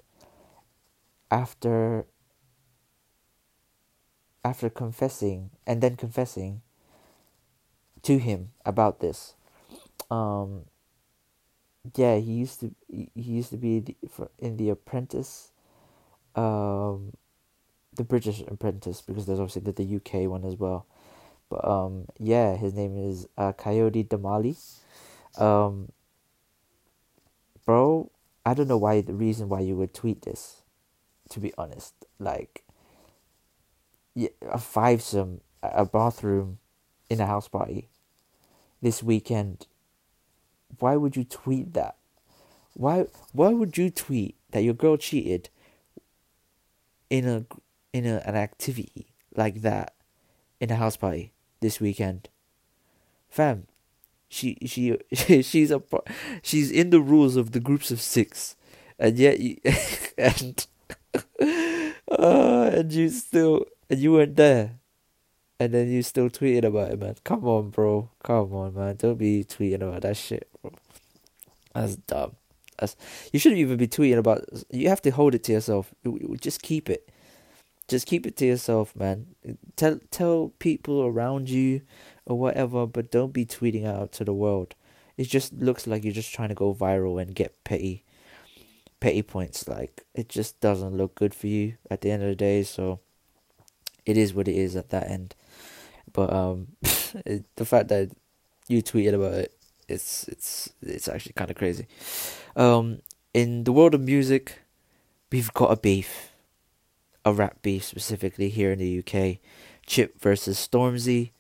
after 1.31 2.05
after 4.43 4.69
confessing 4.69 5.51
and 5.65 5.81
then 5.81 5.95
confessing 5.95 6.61
to 8.03 8.17
him 8.17 8.51
about 8.65 8.99
this. 8.99 9.35
Um 10.11 10.65
yeah 11.95 12.17
he 12.17 12.31
used 12.33 12.59
to 12.61 12.73
he 12.89 13.09
used 13.15 13.51
to 13.51 13.57
be 13.57 13.95
in 14.39 14.57
the 14.57 14.69
apprentice 14.69 15.51
um 16.35 17.13
the 17.95 18.03
british 18.03 18.41
apprentice 18.47 19.01
because 19.01 19.25
there's 19.25 19.39
obviously 19.39 19.61
the, 19.61 19.71
the 19.71 19.95
uk 19.95 20.29
one 20.29 20.43
as 20.45 20.55
well. 20.55 20.85
But 21.49 21.67
um 21.67 22.05
yeah 22.19 22.55
his 22.55 22.73
name 22.73 22.97
is 22.97 23.27
uh, 23.37 23.53
Kayode 23.53 24.07
Damali. 24.07 24.57
Um 25.39 25.91
bro 27.65 28.11
i 28.45 28.53
don't 28.53 28.67
know 28.67 28.77
why 28.77 29.01
the 29.01 29.13
reason 29.13 29.49
why 29.49 29.59
you 29.59 29.75
would 29.75 29.93
tweet 29.93 30.21
this 30.21 30.61
to 31.29 31.39
be 31.39 31.53
honest. 31.57 31.93
Like 32.19 32.63
yeah, 34.13 34.29
a 34.49 34.57
fivesome 34.57 35.41
a 35.61 35.85
bathroom 35.85 36.59
in 37.09 37.19
a 37.19 37.25
house 37.25 37.47
party 37.47 37.89
this 38.81 39.01
weekend. 39.01 39.67
Why 40.79 40.95
would 40.95 41.15
you 41.15 41.23
tweet 41.23 41.73
that? 41.73 41.95
Why 42.73 43.05
why 43.31 43.49
would 43.49 43.77
you 43.77 43.89
tweet 43.89 44.35
that 44.51 44.63
your 44.63 44.73
girl 44.73 44.97
cheated 44.97 45.49
in 47.09 47.27
a 47.27 47.45
in 47.95 48.05
a, 48.05 48.21
an 48.25 48.35
activity 48.35 49.07
like 49.35 49.61
that 49.61 49.93
in 50.59 50.69
a 50.69 50.75
house 50.75 50.97
party 50.97 51.31
this 51.61 51.79
weekend? 51.79 52.27
Fam, 53.29 53.67
she 54.27 54.57
she 54.65 54.97
she's 55.41 55.71
a 55.71 55.81
she's 56.41 56.71
in 56.71 56.89
the 56.89 56.99
rules 56.99 57.35
of 57.35 57.51
the 57.51 57.59
groups 57.59 57.91
of 57.91 58.01
six, 58.01 58.55
and 58.99 59.17
yet 59.17 59.39
you, 59.39 59.57
and 60.17 60.67
uh, 62.11 62.69
and 62.73 62.91
you 62.91 63.09
still 63.09 63.65
and 63.89 63.99
you 63.99 64.11
weren't 64.11 64.35
there 64.35 64.79
and 65.59 65.73
then 65.73 65.89
you 65.89 66.01
still 66.03 66.29
tweeting 66.29 66.65
about 66.65 66.91
it, 66.91 66.99
man. 66.99 67.15
Come 67.23 67.45
on, 67.45 67.69
bro. 67.69 68.09
Come 68.23 68.53
on, 68.53 68.73
man. 68.73 68.95
Don't 68.97 69.17
be 69.17 69.43
tweeting 69.45 69.81
about 69.81 70.01
that 70.01 70.17
shit, 70.17 70.49
bro. 70.61 70.71
That's 71.73 71.95
dumb. 71.95 72.35
That's 72.77 72.97
you 73.31 73.39
shouldn't 73.39 73.59
even 73.61 73.77
be 73.77 73.87
tweeting 73.87 74.17
about. 74.17 74.43
You 74.69 74.89
have 74.89 75.01
to 75.03 75.11
hold 75.11 75.33
it 75.33 75.43
to 75.45 75.53
yourself. 75.53 75.93
Just 76.41 76.61
keep 76.61 76.89
it. 76.89 77.09
Just 77.87 78.07
keep 78.07 78.25
it 78.25 78.35
to 78.37 78.45
yourself, 78.45 78.95
man. 78.95 79.27
Tell 79.75 79.99
tell 80.09 80.53
people 80.59 81.03
around 81.03 81.49
you 81.49 81.81
or 82.25 82.37
whatever, 82.39 82.87
but 82.87 83.11
don't 83.11 83.33
be 83.33 83.45
tweeting 83.45 83.85
out 83.85 84.11
to 84.13 84.23
the 84.23 84.33
world. 84.33 84.73
It 85.17 85.25
just 85.25 85.53
looks 85.53 85.87
like 85.87 86.03
you're 86.03 86.13
just 86.13 86.33
trying 86.33 86.49
to 86.49 86.55
go 86.55 86.73
viral 86.73 87.21
and 87.21 87.35
get 87.35 87.63
petty, 87.63 88.03
petty 88.99 89.21
points. 89.21 89.67
Like 89.67 90.03
it 90.13 90.29
just 90.29 90.59
doesn't 90.59 90.97
look 90.97 91.15
good 91.15 91.35
for 91.35 91.47
you 91.47 91.75
at 91.91 92.01
the 92.01 92.11
end 92.11 92.23
of 92.23 92.29
the 92.29 92.35
day. 92.35 92.63
So 92.63 92.99
it 94.05 94.17
is 94.17 94.33
what 94.33 94.47
it 94.47 94.55
is 94.55 94.75
at 94.75 94.89
that 94.89 95.09
end. 95.09 95.35
But 96.11 96.33
um, 96.33 96.67
the 96.81 97.65
fact 97.65 97.89
that 97.89 98.11
you 98.67 98.81
tweeted 98.81 99.13
about 99.13 99.33
it, 99.33 99.53
it's 99.87 100.27
it's 100.27 100.69
it's 100.81 101.07
actually 101.07 101.33
kind 101.33 101.51
of 101.51 101.57
crazy. 101.57 101.87
Um, 102.55 103.01
in 103.33 103.63
the 103.63 103.71
world 103.71 103.93
of 103.93 104.01
music, 104.01 104.59
we've 105.31 105.53
got 105.53 105.71
a 105.71 105.75
beef, 105.75 106.31
a 107.25 107.33
rap 107.33 107.61
beef 107.63 107.83
specifically 107.83 108.49
here 108.49 108.71
in 108.71 108.79
the 108.79 108.99
UK. 108.99 109.39
Chip 109.85 110.21
versus 110.21 110.57
Stormzy. 110.57 111.31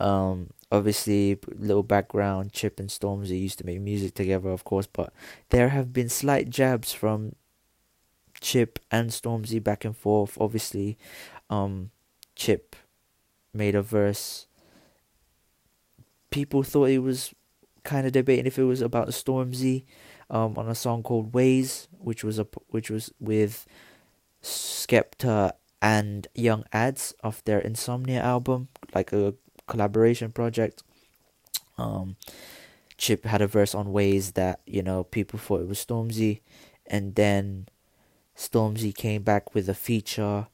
Um, 0.00 0.50
obviously, 0.70 1.38
little 1.46 1.84
background. 1.84 2.52
Chip 2.52 2.78
and 2.80 2.90
Stormzy 2.90 3.40
used 3.40 3.58
to 3.58 3.66
make 3.66 3.80
music 3.80 4.14
together, 4.14 4.50
of 4.50 4.64
course, 4.64 4.86
but 4.86 5.12
there 5.50 5.70
have 5.70 5.92
been 5.92 6.08
slight 6.08 6.50
jabs 6.50 6.92
from 6.92 7.34
Chip 8.40 8.78
and 8.90 9.10
Stormzy 9.10 9.62
back 9.62 9.84
and 9.84 9.96
forth. 9.96 10.36
Obviously, 10.40 10.98
um, 11.48 11.90
Chip 12.34 12.76
made 13.54 13.74
a 13.74 13.82
verse. 13.82 14.46
People 16.30 16.62
thought 16.62 16.90
it 16.90 16.98
was 16.98 17.32
kind 17.84 18.06
of 18.06 18.12
debating 18.12 18.46
if 18.46 18.58
it 18.58 18.64
was 18.64 18.82
about 18.82 19.08
Stormzy, 19.08 19.84
um, 20.28 20.58
on 20.58 20.68
a 20.68 20.74
song 20.74 21.02
called 21.02 21.32
Waze, 21.32 21.86
which 21.98 22.24
was 22.24 22.38
a 22.38 22.46
which 22.68 22.90
was 22.90 23.12
with 23.20 23.66
Skepta 24.42 25.52
and 25.82 26.28
Young 26.34 26.64
Adz 26.72 27.14
of 27.22 27.42
their 27.44 27.58
Insomnia 27.58 28.20
album, 28.20 28.68
like 28.94 29.12
a 29.12 29.34
collaboration 29.66 30.32
project. 30.32 30.82
Um, 31.78 32.16
Chip 32.96 33.24
had 33.24 33.42
a 33.42 33.46
verse 33.46 33.74
on 33.74 33.88
Waze 33.88 34.32
that 34.34 34.60
you 34.66 34.82
know 34.82 35.04
people 35.04 35.38
thought 35.38 35.60
it 35.60 35.68
was 35.68 35.84
Stormzy, 35.84 36.40
and 36.86 37.14
then 37.14 37.68
Stormzy 38.36 38.94
came 38.94 39.22
back 39.22 39.54
with 39.54 39.68
a 39.68 39.74
feature 39.74 40.46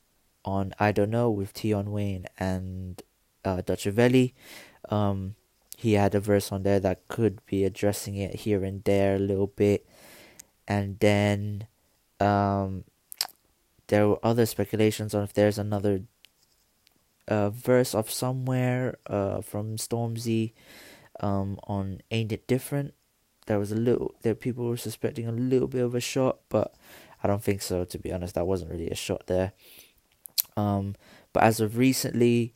on 0.44 0.72
I 0.78 0.92
Don't 0.92 1.10
Know 1.10 1.30
with 1.30 1.56
Tion 1.56 1.92
Wayne 1.92 2.26
and 2.38 3.00
uh, 3.44 3.62
Dutchavelli. 3.62 4.32
Um, 4.88 5.36
he 5.76 5.94
had 5.94 6.14
a 6.14 6.20
verse 6.20 6.52
on 6.52 6.62
there 6.62 6.80
that 6.80 7.08
could 7.08 7.44
be 7.46 7.64
addressing 7.64 8.16
it 8.16 8.36
here 8.40 8.62
and 8.64 8.84
there 8.84 9.16
a 9.16 9.18
little 9.18 9.48
bit. 9.48 9.86
And 10.68 10.98
then 11.00 11.66
um, 12.20 12.84
there 13.92 14.08
were 14.08 14.18
other 14.22 14.46
speculations 14.46 15.14
on 15.14 15.22
if 15.22 15.34
there's 15.34 15.58
another 15.58 16.00
uh, 17.28 17.50
verse 17.50 17.94
of 17.94 18.10
somewhere 18.10 18.96
uh, 19.06 19.42
from 19.42 19.76
Stormzy 19.76 20.54
um, 21.20 21.58
on 21.64 22.00
Ain't 22.10 22.32
It 22.32 22.46
Different. 22.46 22.94
There 23.48 23.58
was 23.58 23.70
a 23.70 23.76
little, 23.76 24.14
there 24.22 24.34
people 24.34 24.66
were 24.66 24.78
suspecting 24.78 25.28
a 25.28 25.32
little 25.32 25.68
bit 25.68 25.84
of 25.84 25.94
a 25.94 26.00
shot, 26.00 26.38
but 26.48 26.74
I 27.22 27.26
don't 27.28 27.44
think 27.44 27.60
so. 27.60 27.84
To 27.84 27.98
be 27.98 28.10
honest, 28.10 28.34
that 28.34 28.46
wasn't 28.46 28.70
really 28.70 28.88
a 28.88 28.94
shot 28.94 29.26
there. 29.26 29.52
Um, 30.56 30.94
but 31.34 31.42
as 31.42 31.60
of 31.60 31.76
recently, 31.76 32.54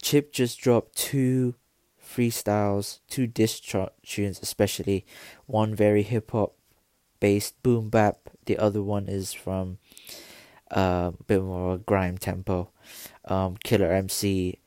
Chip 0.00 0.32
just 0.32 0.58
dropped 0.58 0.96
two 0.96 1.54
freestyles, 2.02 3.00
two 3.10 3.26
diss 3.26 3.60
tunes, 3.60 4.40
especially 4.40 5.04
one 5.44 5.74
very 5.74 6.02
hip 6.02 6.30
hop 6.30 6.54
based 7.20 7.62
boom 7.62 7.90
bap. 7.90 8.30
The 8.46 8.56
other 8.56 8.82
one 8.82 9.06
is 9.06 9.34
from 9.34 9.76
a 10.70 11.12
bit 11.26 11.42
more 11.42 11.78
grime 11.78 12.18
tempo. 12.18 12.70
Um, 13.24 13.56
Killer 13.62 13.90
MC 13.92 14.58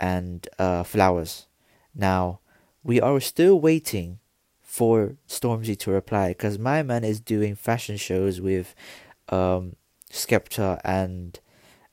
and 0.00 0.48
uh, 0.58 0.82
Flowers. 0.82 1.46
Now 1.94 2.40
we 2.82 3.00
are 3.00 3.20
still 3.20 3.60
waiting 3.60 4.18
for 4.60 5.16
Stormzy 5.28 5.78
to 5.80 5.90
reply 5.90 6.28
because 6.28 6.58
my 6.58 6.82
man 6.82 7.04
is 7.04 7.20
doing 7.20 7.54
fashion 7.54 7.96
shows 7.96 8.40
with 8.40 8.74
um, 9.28 9.76
Skepta 10.10 10.80
and 10.84 11.38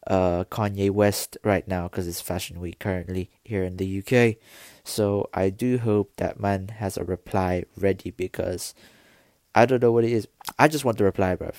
uh, 0.07 0.43
Kanye 0.45 0.89
West 0.89 1.37
right 1.43 1.67
now 1.67 1.87
because 1.87 2.07
it's 2.07 2.21
Fashion 2.21 2.59
Week 2.59 2.79
currently 2.79 3.29
here 3.43 3.63
in 3.63 3.77
the 3.77 3.99
UK. 3.99 4.37
So 4.83 5.29
I 5.33 5.49
do 5.49 5.77
hope 5.77 6.13
that 6.17 6.39
man 6.39 6.69
has 6.77 6.97
a 6.97 7.03
reply 7.03 7.65
ready 7.77 8.11
because 8.11 8.73
I 9.53 9.65
don't 9.65 9.81
know 9.81 9.91
what 9.91 10.03
it 10.03 10.11
is. 10.11 10.27
I 10.57 10.67
just 10.67 10.85
want 10.85 10.97
the 10.97 11.03
reply, 11.03 11.35
bruv. 11.35 11.55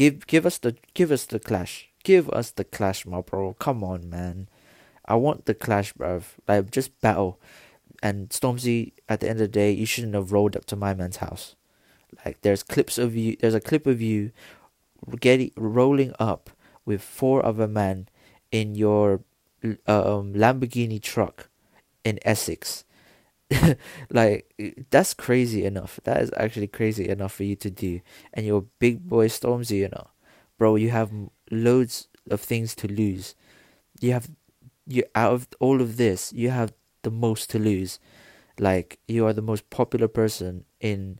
Give 0.00 0.26
give 0.26 0.46
us 0.46 0.56
the 0.56 0.76
give 0.94 1.12
us 1.12 1.26
the 1.26 1.38
clash. 1.38 1.90
Give 2.04 2.30
us 2.30 2.50
the 2.52 2.64
clash, 2.64 3.04
my 3.04 3.20
bro. 3.20 3.52
Come 3.58 3.84
on, 3.84 4.08
man. 4.08 4.48
I 5.04 5.16
want 5.16 5.44
the 5.44 5.52
clash, 5.52 5.92
bro. 5.92 6.22
Like 6.48 6.70
just 6.70 6.98
battle. 7.02 7.38
And 8.02 8.30
Stormzy, 8.30 8.92
at 9.10 9.20
the 9.20 9.28
end 9.28 9.42
of 9.42 9.52
the 9.52 9.58
day, 9.60 9.72
you 9.72 9.84
shouldn't 9.84 10.14
have 10.14 10.32
rolled 10.32 10.56
up 10.56 10.64
to 10.66 10.74
my 10.74 10.94
man's 10.94 11.18
house. 11.18 11.54
Like 12.24 12.40
there's 12.40 12.62
clips 12.62 12.96
of 12.96 13.14
you. 13.14 13.36
There's 13.38 13.52
a 13.52 13.60
clip 13.60 13.86
of 13.86 14.00
you 14.00 14.32
getting 15.20 15.50
rolling 15.54 16.14
up 16.18 16.48
with 16.86 17.02
four 17.02 17.44
other 17.44 17.68
men 17.68 18.08
in 18.50 18.74
your 18.74 19.20
um, 19.86 20.32
Lamborghini 20.32 21.02
truck 21.02 21.50
in 22.06 22.18
Essex. 22.24 22.84
like 24.10 24.52
that's 24.90 25.14
crazy 25.14 25.64
enough. 25.64 26.00
That 26.04 26.22
is 26.22 26.30
actually 26.36 26.68
crazy 26.68 27.08
enough 27.08 27.32
for 27.32 27.44
you 27.44 27.56
to 27.56 27.70
do. 27.70 28.00
And 28.32 28.46
your 28.46 28.64
big 28.78 29.08
boy 29.08 29.28
Stormzy, 29.28 29.78
you 29.78 29.88
know, 29.88 30.08
bro, 30.58 30.76
you 30.76 30.90
have 30.90 31.10
loads 31.50 32.08
of 32.30 32.40
things 32.40 32.74
to 32.76 32.88
lose. 32.88 33.34
You 34.00 34.12
have 34.12 34.30
you 34.86 35.04
out 35.14 35.32
of 35.32 35.48
all 35.60 35.80
of 35.80 35.96
this, 35.96 36.32
you 36.32 36.50
have 36.50 36.72
the 37.02 37.10
most 37.10 37.50
to 37.50 37.58
lose. 37.58 37.98
Like 38.58 38.98
you 39.08 39.26
are 39.26 39.32
the 39.32 39.42
most 39.42 39.70
popular 39.70 40.08
person 40.08 40.64
in 40.80 41.18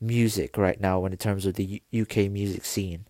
music 0.00 0.56
right 0.58 0.80
now 0.80 1.04
in 1.04 1.16
terms 1.16 1.46
of 1.46 1.54
the 1.54 1.82
U- 1.92 2.02
UK 2.02 2.30
music 2.30 2.64
scene 2.64 3.06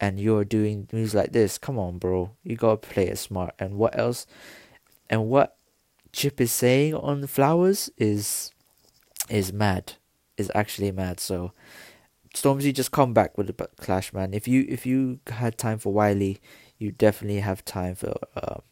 and 0.00 0.20
you're 0.20 0.44
doing 0.44 0.88
moves 0.92 1.14
like 1.14 1.32
this, 1.32 1.58
come 1.58 1.78
on, 1.78 1.98
bro. 1.98 2.30
You 2.44 2.56
gotta 2.56 2.76
play 2.78 3.08
it 3.08 3.18
smart. 3.18 3.54
And 3.58 3.76
what 3.76 3.98
else? 3.98 4.26
and 5.10 5.28
what 5.28 5.57
Chip 6.12 6.40
is 6.40 6.52
saying 6.52 6.94
on 6.94 7.26
flowers 7.26 7.90
is 7.96 8.52
is 9.28 9.52
mad. 9.52 9.94
Is 10.36 10.50
actually 10.54 10.92
mad. 10.92 11.20
So 11.20 11.52
Stormzy 12.34 12.72
just 12.72 12.92
come 12.92 13.12
back 13.12 13.36
with 13.36 13.48
the 13.48 13.68
clash, 13.80 14.12
man. 14.12 14.34
If 14.34 14.46
you 14.46 14.64
if 14.68 14.86
you 14.86 15.20
had 15.26 15.58
time 15.58 15.78
for 15.78 15.92
Wiley, 15.92 16.40
you 16.78 16.92
definitely 16.92 17.40
have 17.40 17.64
time 17.64 17.94
for 17.94 18.14
um, 18.36 18.62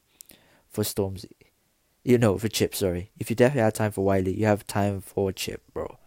for 0.68 0.84
Stormzy. 0.84 1.32
You 2.04 2.18
know, 2.18 2.38
for 2.38 2.48
Chip. 2.48 2.74
Sorry, 2.74 3.10
if 3.18 3.30
you 3.30 3.36
definitely 3.36 3.62
have 3.62 3.72
time 3.72 3.90
for 3.90 4.04
Wiley, 4.04 4.38
you 4.38 4.46
have 4.46 4.66
time 4.66 5.00
for 5.00 5.32
Chip, 5.32 5.62
bro. 5.72 5.98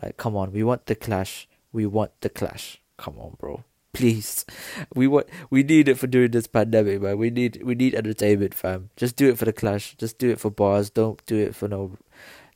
Like, 0.00 0.16
come 0.16 0.36
on, 0.36 0.52
we 0.52 0.62
want 0.62 0.86
the 0.86 0.94
clash. 0.94 1.46
We 1.72 1.84
want 1.84 2.12
the 2.22 2.30
clash. 2.30 2.80
Come 2.96 3.18
on, 3.18 3.36
bro. 3.38 3.64
Please, 3.94 4.46
we 4.94 5.06
want 5.06 5.26
we 5.50 5.62
need 5.62 5.86
it 5.86 5.98
for 5.98 6.06
during 6.06 6.30
this 6.30 6.46
pandemic, 6.46 7.02
man. 7.02 7.18
We 7.18 7.28
need 7.28 7.62
we 7.62 7.74
need 7.74 7.94
entertainment, 7.94 8.54
fam. 8.54 8.88
Just 8.96 9.16
do 9.16 9.28
it 9.28 9.36
for 9.38 9.44
the 9.44 9.52
clash. 9.52 9.94
Just 9.98 10.16
do 10.18 10.30
it 10.30 10.40
for 10.40 10.50
bars. 10.50 10.88
Don't 10.88 11.24
do 11.26 11.36
it 11.36 11.54
for 11.54 11.68
no, 11.68 11.98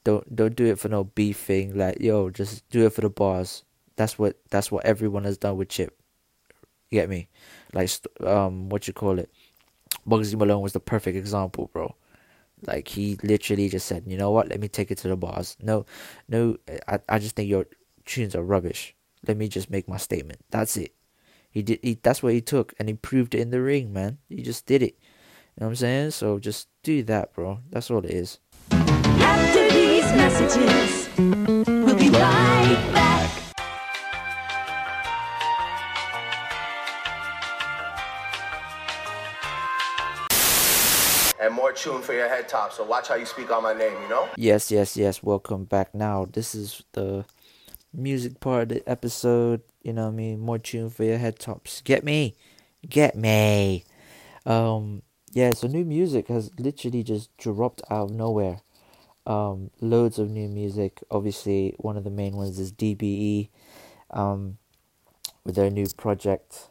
don't 0.05 0.35
don't 0.35 0.57
do 0.57 0.65
it 0.67 0.79
for 0.79 0.89
no 0.89 1.05
beefing. 1.05 1.77
Like, 1.77 2.01
yo, 2.01 2.31
just 2.31 2.69
do 2.71 2.87
it 2.87 2.95
for 2.95 3.03
the 3.03 3.11
bars. 3.11 3.65
That's 3.97 4.19
what 4.19 4.39
that's 4.51 4.73
what 4.73 4.87
everyone 4.87 5.25
has 5.25 5.37
done 5.37 5.59
with 5.59 5.69
Chip. 5.69 5.99
You 6.91 7.01
get 7.01 7.11
me? 7.11 7.29
Like, 7.75 7.91
um, 8.25 8.71
what 8.71 8.89
you 8.89 8.95
call 8.95 9.19
it? 9.19 9.31
Bugsy 10.09 10.37
Malone 10.37 10.63
was 10.63 10.73
the 10.73 10.81
perfect 10.81 11.19
example, 11.19 11.71
bro. 11.73 11.95
Like 12.67 12.89
he 12.89 13.19
literally 13.23 13.69
just 13.69 13.87
said, 13.87 14.05
you 14.07 14.17
know 14.19 14.33
what? 14.33 14.49
Let 14.49 14.61
me 14.61 14.69
take 14.69 14.91
it 14.91 14.99
to 15.01 15.09
the 15.09 15.17
bars. 15.17 15.57
No, 15.63 15.87
no, 16.29 16.57
I 16.89 17.01
I 17.09 17.19
just 17.21 17.37
think 17.37 17.51
your 17.51 17.67
tunes 18.07 18.35
are 18.37 18.43
rubbish. 18.45 18.97
Let 19.29 19.37
me 19.37 19.49
just 19.49 19.71
make 19.71 19.89
my 19.89 19.99
statement. 19.99 20.41
That's 20.51 20.79
it. 20.79 20.96
He 21.57 21.63
did. 21.63 21.79
He, 21.83 21.99
that's 22.03 22.23
what 22.23 22.35
he 22.35 22.43
took, 22.43 22.75
and 22.79 22.87
he 22.87 22.95
proved 22.97 23.35
it 23.35 23.41
in 23.41 23.49
the 23.49 23.63
ring, 23.63 23.91
man. 23.91 24.19
He 24.29 24.43
just 24.43 24.67
did 24.67 24.83
it. 24.83 24.99
You 25.01 25.61
know 25.61 25.69
what 25.69 25.71
I'm 25.71 25.77
saying? 25.77 26.11
So 26.11 26.39
just 26.39 26.69
do 26.83 27.03
that, 27.05 27.33
bro. 27.33 27.61
That's 27.71 27.91
all 27.91 28.05
it 28.05 28.11
is. 28.11 28.41
After 28.73 29.71
these 29.71 30.05
messages, 30.13 31.09
we'll 31.17 31.97
be 31.97 32.11
right 32.11 32.91
back. 32.93 33.31
and 41.41 41.55
more 41.55 41.73
tune 41.73 42.03
for 42.03 42.13
your 42.13 42.29
head 42.29 42.51
top. 42.51 42.75
So 42.75 42.85
watch 42.85 43.09
how 43.09 43.15
you 43.15 43.25
speak 43.25 43.51
on 43.51 43.63
my 43.63 43.73
name, 43.73 43.95
you 44.03 44.09
know? 44.11 44.29
Yes, 44.37 44.71
yes, 44.71 44.95
yes. 44.95 45.23
Welcome 45.23 45.65
back. 45.65 45.95
Now, 45.95 46.27
this 46.31 46.55
is 46.55 46.83
the 46.93 47.25
music 47.95 48.41
part 48.41 48.65
of 48.65 48.69
the 48.69 48.87
episode. 48.87 49.63
You 49.87 49.93
know 49.93 50.07
what 50.07 50.15
I 50.15 50.17
mean? 50.17 50.41
More 50.41 50.59
tune 50.59 50.91
for 50.91 51.05
your 51.05 51.19
head 51.19 51.39
tops. 51.39 51.81
Get 51.81 52.03
me. 52.03 52.35
Get 52.89 53.15
me. 53.15 53.85
Um 54.45 55.03
yeah, 55.33 55.53
so 55.53 55.69
new 55.69 55.85
music 55.85 56.27
has 56.27 56.51
literally 56.59 57.05
just 57.05 57.37
dropped 57.37 57.83
out 57.89 58.11
of 58.11 58.11
nowhere. 58.11 58.63
Um 59.29 59.71
loads 59.81 60.19
of 60.19 60.29
new 60.29 60.49
music. 60.49 61.05
Obviously, 61.09 61.77
one 61.79 61.97
of 61.97 62.03
the 62.03 62.11
main 62.11 62.35
ones 62.35 62.59
is 62.59 62.73
DBE 62.73 63.49
um 64.11 64.59
with 65.45 65.55
their 65.55 65.71
new 65.71 65.87
project. 65.97 66.69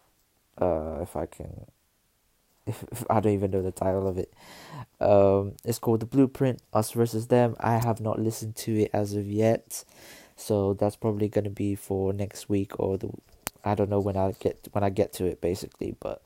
Uh 0.60 0.98
if 1.01 1.15
I 1.15 1.25
can 1.25 1.67
if, 2.67 2.84
if 2.91 3.05
I 3.10 3.22
don't 3.22 3.31
even 3.34 3.51
know 3.51 3.62
the 3.62 3.72
title 3.72 4.10
of 4.10 4.17
it. 4.17 4.34
Um, 5.00 5.53
it's 5.63 5.79
called 5.79 6.01
The 6.01 6.05
Blueprint 6.05 6.62
Us 6.74 6.91
versus 6.91 7.27
Them. 7.27 7.55
I 7.62 7.77
have 7.77 8.01
not 8.01 8.19
listened 8.19 8.57
to 8.57 8.81
it 8.81 8.89
as 8.93 9.13
of 9.13 9.25
yet, 9.25 9.86
so 10.35 10.73
that's 10.73 10.95
probably 10.95 11.29
gonna 11.29 11.49
be 11.49 11.75
for 11.75 12.13
next 12.13 12.49
week 12.49 12.79
or 12.79 12.97
the 12.97 13.11
I 13.65 13.74
don't 13.74 13.89
know 13.89 14.00
when 14.00 14.15
I 14.15 14.31
get 14.39 14.67
when 14.71 14.83
I 14.83 14.89
get 14.89 15.11
to 15.13 15.25
it 15.25 15.41
basically. 15.41 15.95
But 16.00 16.21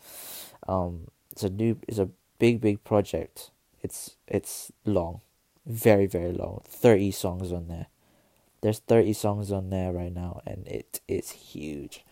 um, 0.67 1.08
it's 1.32 1.43
a 1.43 1.50
new 1.50 1.78
it's 1.88 1.98
a 1.98 2.10
big 2.38 2.60
big 2.60 2.84
project. 2.84 3.52
It's 3.82 4.17
it's 4.28 4.72
long, 4.86 5.22
very 5.65 6.06
very 6.06 6.34
long. 6.34 6.62
Thirty 6.67 7.12
songs 7.12 7.52
on 7.52 7.67
there. 7.69 7.88
There's 8.62 8.80
thirty 8.80 9.13
songs 9.13 9.52
on 9.52 9.69
there 9.69 9.93
right 9.93 10.13
now, 10.13 10.41
and 10.45 10.67
it 10.67 11.00
is 11.08 11.32
huge. 11.32 12.04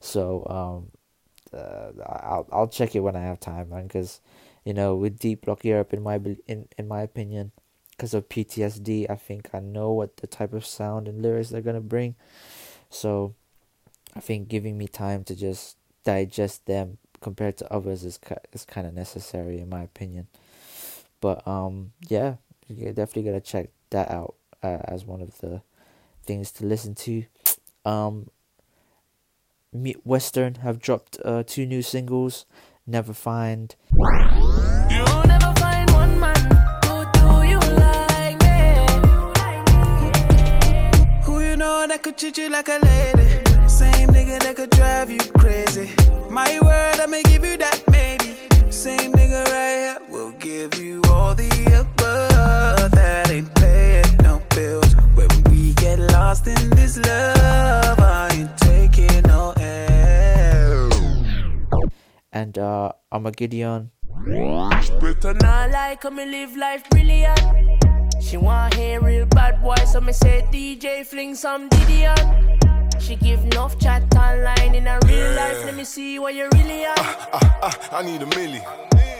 So 0.00 0.44
um, 0.50 1.58
uh, 1.58 1.92
I'll 2.04 2.48
I'll 2.50 2.68
check 2.68 2.96
it 2.96 3.00
when 3.00 3.14
I 3.14 3.22
have 3.22 3.38
time, 3.38 3.70
man. 3.70 3.84
Because 3.84 4.20
you 4.64 4.74
know, 4.74 4.96
with 4.96 5.18
D-Block 5.18 5.64
Europe, 5.64 5.92
in 5.94 6.02
my 6.02 6.20
in 6.48 6.66
in 6.76 6.88
my 6.88 7.02
opinion, 7.02 7.52
because 7.96 8.14
of 8.14 8.28
PTSD, 8.28 9.08
I 9.08 9.16
think 9.16 9.50
I 9.52 9.60
know 9.60 9.92
what 9.92 10.16
the 10.18 10.26
type 10.26 10.52
of 10.52 10.66
sound 10.66 11.08
and 11.08 11.22
lyrics 11.22 11.50
they're 11.50 11.60
gonna 11.60 11.80
bring. 11.80 12.16
So, 12.90 13.34
I 14.14 14.20
think 14.20 14.48
giving 14.48 14.78
me 14.78 14.86
time 14.86 15.24
to 15.24 15.34
just 15.34 15.76
digest 16.04 16.66
them 16.66 16.98
compared 17.20 17.56
to 17.56 17.72
others 17.72 18.04
is 18.04 18.20
is 18.52 18.64
kind 18.64 18.86
of 18.86 18.94
necessary 18.94 19.58
in 19.58 19.68
my 19.68 19.82
opinion. 19.82 20.28
But 21.20 21.46
um, 21.48 21.92
yeah, 22.08 22.34
you 22.68 22.92
definitely 22.92 23.22
gotta 23.22 23.40
check 23.40 23.70
that 23.90 24.10
out 24.10 24.34
uh, 24.62 24.78
as 24.84 25.04
one 25.04 25.20
of 25.20 25.38
the 25.38 25.62
things 26.24 26.50
to 26.52 26.66
listen 26.66 26.94
to. 26.96 27.24
Um, 27.84 28.30
WSTRN 29.74 30.58
have 30.58 30.78
dropped 30.78 31.18
uh, 31.24 31.42
two 31.44 31.66
new 31.66 31.82
singles, 31.82 32.46
Never 32.86 33.12
Find. 33.12 33.74
You 33.90 35.04
never 35.04 35.22
find 35.22 35.33
Know 41.84 41.88
that 41.88 42.02
could 42.02 42.16
treat 42.16 42.38
you 42.38 42.48
like 42.48 42.68
a 42.68 42.78
lady. 42.80 43.68
Same 43.68 44.08
nigga 44.08 44.42
that 44.42 44.56
could 44.56 44.70
drive 44.70 45.10
you 45.10 45.20
crazy. 45.36 45.90
My 46.30 46.58
word, 46.62 46.98
I 46.98 47.04
may 47.04 47.22
give 47.24 47.44
you 47.44 47.58
that 47.58 47.78
maybe. 47.90 48.38
Same 48.72 49.12
nigga 49.12 49.44
right 49.52 49.76
here 49.84 49.98
will 50.08 50.32
give 50.38 50.78
you 50.78 51.02
all 51.10 51.34
the 51.34 51.50
above. 51.78 52.90
That 52.92 53.30
ain't 53.30 53.54
paying 53.56 54.16
no 54.22 54.40
bills. 54.56 54.94
When 55.14 55.28
we 55.50 55.74
get 55.74 55.98
lost 55.98 56.46
in 56.46 56.70
this 56.70 56.96
love, 56.96 58.00
I 58.00 58.30
ain't 58.32 58.56
taking 58.56 59.20
no 59.24 59.52
and 62.32 62.56
uh 62.56 62.92
Armageddon. 63.12 63.90
Not 65.42 65.70
like 65.70 66.04
me 66.10 66.24
live 66.24 66.56
life 66.56 66.88
brilliant. 66.88 67.73
She 68.24 68.38
want 68.38 68.72
hear 68.74 69.00
real 69.00 69.26
bad 69.26 69.62
boy, 69.62 69.76
so 69.84 70.00
me 70.00 70.12
say 70.12 70.46
DJ 70.50 71.04
fling 71.04 71.34
some 71.34 71.68
Didion. 71.68 72.98
She 72.98 73.16
give 73.16 73.44
enough 73.44 73.78
chat 73.78 74.02
online 74.16 74.74
in 74.74 74.86
a 74.86 74.98
real 75.06 75.34
life. 75.34 75.64
Let 75.66 75.76
me 75.76 75.84
see 75.84 76.18
what 76.18 76.34
you 76.34 76.48
really 76.54 76.86
are. 76.86 76.94
Uh, 76.98 77.26
uh, 77.32 77.40
uh, 77.62 77.72
I 77.92 78.02
need 78.02 78.22
a 78.22 78.26
milli. 78.26 78.62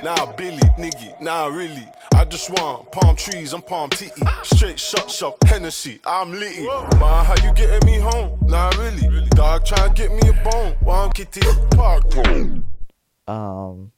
Now 0.02 0.32
Billy, 0.32 0.66
nigga, 0.78 1.20
now 1.20 1.48
really. 1.50 1.86
I 2.14 2.24
just 2.24 2.48
want 2.50 2.90
palm 2.92 3.14
trees, 3.14 3.52
I'm 3.52 3.60
palm 3.60 3.90
titty. 3.90 4.22
Straight 4.42 4.80
shot 4.80 5.10
shop, 5.10 5.36
Hennessy, 5.44 6.00
I'm 6.06 6.32
litty. 6.32 6.66
Man, 6.66 7.24
how 7.26 7.34
you 7.44 7.52
getting 7.52 7.86
me 7.86 7.98
home? 7.98 8.38
Nah, 8.42 8.70
really. 8.78 9.28
Dog 9.30 9.66
try 9.66 9.86
to 9.86 9.92
get 9.92 10.12
me 10.12 10.30
a 10.30 10.50
bone. 10.50 10.76
One 10.80 11.10
kitty, 11.12 11.42
park 11.76 12.04
um 13.26 13.90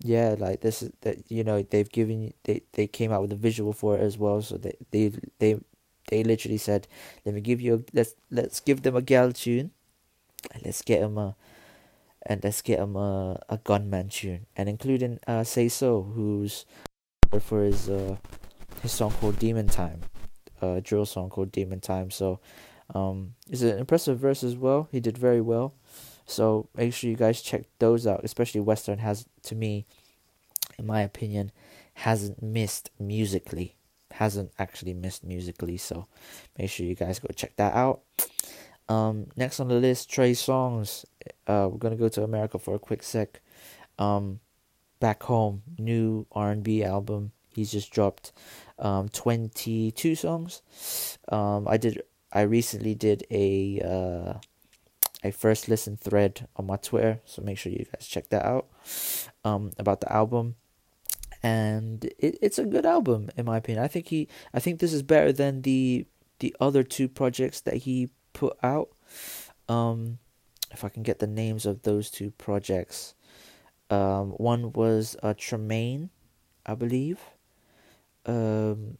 yeah 0.00 0.34
like 0.38 0.60
this 0.60 0.82
is 0.82 0.92
that 1.02 1.30
you 1.30 1.44
know 1.44 1.62
they've 1.62 1.90
given 1.90 2.32
they 2.44 2.62
they 2.72 2.86
came 2.86 3.12
out 3.12 3.20
with 3.20 3.32
a 3.32 3.36
visual 3.36 3.72
for 3.72 3.96
it 3.96 4.00
as 4.00 4.16
well 4.16 4.40
so 4.40 4.56
they 4.56 4.74
they 4.90 5.12
they 5.38 5.60
they 6.08 6.24
literally 6.24 6.58
said 6.58 6.88
let 7.24 7.34
me 7.34 7.40
give 7.40 7.60
you 7.60 7.74
a, 7.74 7.80
let's 7.92 8.14
let's 8.30 8.60
give 8.60 8.82
them 8.82 8.96
a 8.96 9.02
gal 9.02 9.32
tune 9.32 9.70
and 10.52 10.64
let's 10.64 10.82
get 10.82 11.00
them 11.00 11.18
a 11.18 11.36
and 12.26 12.44
let's 12.44 12.62
get 12.62 12.78
them 12.78 12.96
a, 12.96 13.40
a 13.48 13.56
gunman 13.58 14.08
tune. 14.08 14.46
And 14.56 14.68
including 14.68 15.18
uh 15.26 15.44
say 15.44 15.68
so 15.68 16.02
who's 16.02 16.66
for 17.40 17.62
his 17.62 17.88
uh 17.88 18.16
his 18.82 18.92
song 18.92 19.12
called 19.12 19.38
demon 19.38 19.68
time 19.68 20.00
uh 20.60 20.80
drill 20.82 21.06
song 21.06 21.30
called 21.30 21.52
demon 21.52 21.80
time. 21.80 22.10
So 22.10 22.40
um 22.94 23.34
it's 23.48 23.62
an 23.62 23.78
impressive 23.78 24.18
verse 24.18 24.42
as 24.42 24.56
well. 24.56 24.88
He 24.90 25.00
did 25.00 25.16
very 25.16 25.40
well 25.40 25.74
so 26.30 26.68
make 26.76 26.94
sure 26.94 27.10
you 27.10 27.16
guys 27.16 27.42
check 27.42 27.64
those 27.78 28.06
out. 28.06 28.20
Especially 28.24 28.60
WSTRN 28.60 28.98
has, 28.98 29.26
to 29.42 29.54
me, 29.54 29.86
in 30.78 30.86
my 30.86 31.02
opinion, 31.02 31.50
hasn't 31.94 32.42
missed 32.42 32.90
musically. 32.98 33.76
Hasn't 34.12 34.52
actually 34.58 34.94
missed 34.94 35.24
musically. 35.24 35.76
So 35.76 36.06
make 36.58 36.70
sure 36.70 36.86
you 36.86 36.94
guys 36.94 37.18
go 37.18 37.28
check 37.34 37.56
that 37.56 37.74
out. 37.74 38.02
Um, 38.88 39.26
next 39.36 39.60
on 39.60 39.68
the 39.68 39.74
list, 39.74 40.10
Trey 40.10 40.32
Songz. 40.32 41.04
Uh, 41.46 41.68
we're 41.70 41.78
gonna 41.78 41.96
go 41.96 42.08
to 42.08 42.24
America 42.24 42.58
for 42.58 42.74
a 42.74 42.78
quick 42.78 43.02
sec. 43.02 43.40
Um, 43.98 44.40
back 44.98 45.22
home, 45.22 45.62
new 45.78 46.26
R 46.32 46.50
and 46.50 46.62
B 46.62 46.82
album. 46.82 47.30
He's 47.54 47.70
just 47.70 47.92
dropped 47.92 48.32
um, 48.80 49.08
twenty 49.08 49.92
two 49.92 50.16
songs. 50.16 50.62
Um, 51.28 51.68
I 51.68 51.76
did. 51.76 52.02
I 52.32 52.42
recently 52.42 52.96
did 52.96 53.24
a 53.30 53.80
uh, 53.80 54.38
a 55.22 55.30
first 55.30 55.68
listen 55.68 55.96
thread 55.96 56.48
on 56.56 56.66
my 56.66 56.76
Twitter, 56.76 57.20
so 57.24 57.42
make 57.42 57.58
sure 57.58 57.72
you 57.72 57.84
guys 57.92 58.06
check 58.06 58.28
that 58.30 58.44
out 58.44 58.68
um, 59.44 59.70
about 59.78 60.00
the 60.00 60.12
album. 60.12 60.56
And 61.42 62.04
it, 62.18 62.38
it's 62.42 62.58
a 62.58 62.64
good 62.64 62.84
album 62.84 63.30
in 63.36 63.46
my 63.46 63.56
opinion. 63.58 63.82
I 63.82 63.88
think 63.88 64.08
he 64.08 64.28
I 64.52 64.60
think 64.60 64.78
this 64.78 64.92
is 64.92 65.02
better 65.02 65.32
than 65.32 65.62
the 65.62 66.06
the 66.38 66.54
other 66.60 66.82
two 66.82 67.08
projects 67.08 67.60
that 67.62 67.76
he 67.76 68.10
put 68.32 68.56
out. 68.62 68.90
Um, 69.68 70.18
if 70.70 70.84
I 70.84 70.88
can 70.88 71.02
get 71.02 71.18
the 71.18 71.26
names 71.26 71.66
of 71.66 71.82
those 71.82 72.10
two 72.10 72.30
projects. 72.32 73.14
Um, 73.88 74.30
one 74.32 74.72
was 74.72 75.16
uh, 75.20 75.34
Tremaine, 75.36 76.10
I 76.64 76.76
believe, 76.76 77.18
um, 78.26 78.98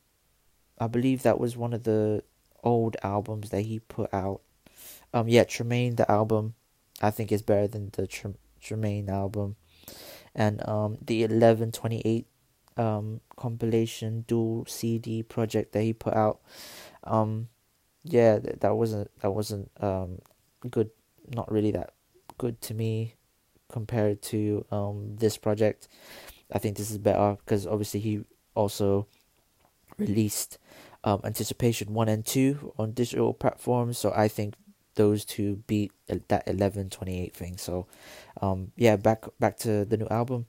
I 0.78 0.86
believe 0.86 1.22
that 1.22 1.38
was 1.38 1.56
one 1.56 1.72
of 1.72 1.84
the 1.84 2.24
old 2.64 2.96
albums 3.02 3.50
that 3.50 3.62
he 3.62 3.78
put 3.78 4.12
out. 4.12 4.40
Um, 5.12 5.28
yeah, 5.28 5.44
Tremaine 5.44 5.96
the 5.96 6.10
album, 6.10 6.54
I 7.00 7.10
think 7.10 7.32
is 7.32 7.42
better 7.42 7.66
than 7.66 7.90
the 7.92 8.06
Tr- 8.06 8.38
Tremaine 8.60 9.08
album, 9.08 9.56
and 10.34 10.66
um, 10.68 10.98
the 11.04 11.24
eleven 11.24 11.72
twenty 11.72 12.02
eight 12.04 12.26
um 12.76 13.20
compilation 13.36 14.24
dual 14.28 14.64
CD 14.66 15.22
project 15.22 15.72
that 15.72 15.82
he 15.82 15.92
put 15.92 16.14
out. 16.14 16.40
Um, 17.04 17.48
yeah, 18.04 18.38
that, 18.38 18.60
that 18.60 18.74
wasn't 18.76 19.10
that 19.20 19.32
wasn't 19.32 19.70
um 19.80 20.18
good. 20.68 20.90
Not 21.34 21.50
really 21.50 21.70
that 21.72 21.94
good 22.38 22.60
to 22.62 22.74
me 22.74 23.14
compared 23.70 24.22
to 24.22 24.64
um 24.70 25.16
this 25.16 25.36
project. 25.36 25.88
I 26.52 26.58
think 26.58 26.76
this 26.76 26.90
is 26.90 26.98
better 26.98 27.36
because 27.44 27.66
obviously 27.66 28.00
he 28.00 28.20
also 28.54 29.06
released 29.98 30.58
um, 31.04 31.20
Anticipation 31.24 31.94
1 31.94 32.08
and 32.08 32.24
2 32.26 32.74
on 32.78 32.92
digital 32.92 33.32
platforms. 33.32 33.98
So 33.98 34.12
I 34.14 34.28
think 34.28 34.54
those 34.94 35.24
two 35.24 35.56
beat 35.66 35.92
that 36.06 36.46
1128 36.46 37.34
thing. 37.34 37.56
So 37.56 37.86
um, 38.40 38.72
yeah, 38.76 38.96
back 38.96 39.24
back 39.38 39.56
to 39.58 39.84
the 39.84 39.96
new 39.96 40.08
album. 40.10 40.46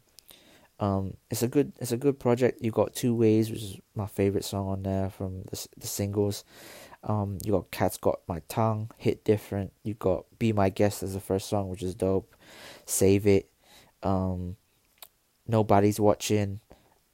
Um, 0.80 1.16
it's 1.30 1.44
a 1.44 1.48
good 1.48 1.74
it's 1.80 1.92
a 1.92 1.98
good 1.98 2.20
project. 2.20 2.62
You 2.62 2.72
got 2.72 2.96
Two 2.96 3.14
Ways, 3.14 3.52
which 3.52 3.62
is 3.62 3.78
my 3.96 4.08
favorite 4.08 4.44
song 4.44 4.68
on 4.68 4.84
there 4.84 5.10
from 5.10 5.44
the 5.44 5.68
the 5.78 5.88
singles. 5.88 6.44
Um, 7.04 7.40
you 7.44 7.52
got 7.52 7.72
Cat's 7.72 7.98
Got 7.98 8.20
My 8.28 8.42
Tongue, 8.48 8.92
Hit 8.98 9.24
Different. 9.24 9.74
You 9.84 9.96
got 9.96 10.26
Be 10.38 10.54
My 10.54 10.70
Guest 10.70 11.02
as 11.02 11.14
the 11.14 11.20
first 11.20 11.50
song, 11.50 11.70
which 11.70 11.82
is 11.82 11.96
dope. 11.96 12.36
Save 12.86 13.26
It. 13.26 13.50
Um, 14.04 14.58
Nobody's 15.48 16.00
Watching. 16.00 16.60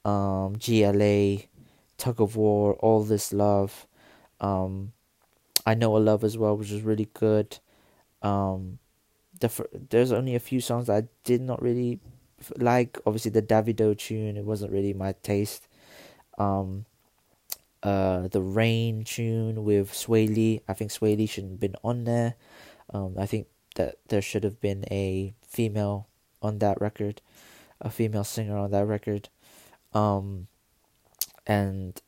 Um, 0.04 0.56
GLA 0.56 1.40
tug 1.98 2.22
of 2.22 2.36
war, 2.36 2.76
all 2.76 3.04
this 3.04 3.34
love. 3.34 3.88
Um, 4.40 4.94
I 5.68 5.74
know 5.74 5.98
a 5.98 6.00
love 6.00 6.24
as 6.24 6.38
well, 6.38 6.56
which 6.56 6.72
is 6.72 6.82
really 6.82 7.10
good. 7.14 7.60
Um, 8.22 8.80
the 9.42 9.52
there's 9.90 10.14
only 10.14 10.34
a 10.34 10.40
few 10.40 10.62
songs 10.62 10.90
I 10.90 11.04
did 11.26 11.42
not 11.42 11.62
really 11.62 12.00
like. 12.56 12.98
Obviously, 13.06 13.32
the 13.32 13.42
Davido 13.42 13.96
tune 13.96 14.38
it 14.38 14.46
wasn't 14.46 14.72
really 14.72 14.94
my 14.94 15.12
taste. 15.24 15.68
Um, 16.38 16.86
uh, 17.84 18.30
the 18.30 18.42
Rain 18.42 19.04
tune 19.04 19.66
with 19.66 19.92
Swae 19.92 20.34
Lee, 20.34 20.62
I 20.70 20.74
think 20.74 20.90
Swae 20.92 21.18
Lee 21.18 21.26
shouldn't 21.26 21.54
have 21.54 21.60
been 21.60 21.76
on 21.84 22.06
there. 22.06 22.36
Um, 22.94 23.16
I 23.20 23.26
think 23.26 23.48
that 23.76 23.98
there 24.08 24.22
should 24.22 24.46
have 24.46 24.62
been 24.62 24.86
a 24.90 25.34
female 25.46 26.08
on 26.42 26.60
that 26.60 26.80
record, 26.80 27.22
a 27.82 27.90
female 27.90 28.24
singer 28.24 28.58
on 28.58 28.72
that 28.72 28.88
record. 28.88 29.28
Um, 29.94 30.48
and 31.46 32.02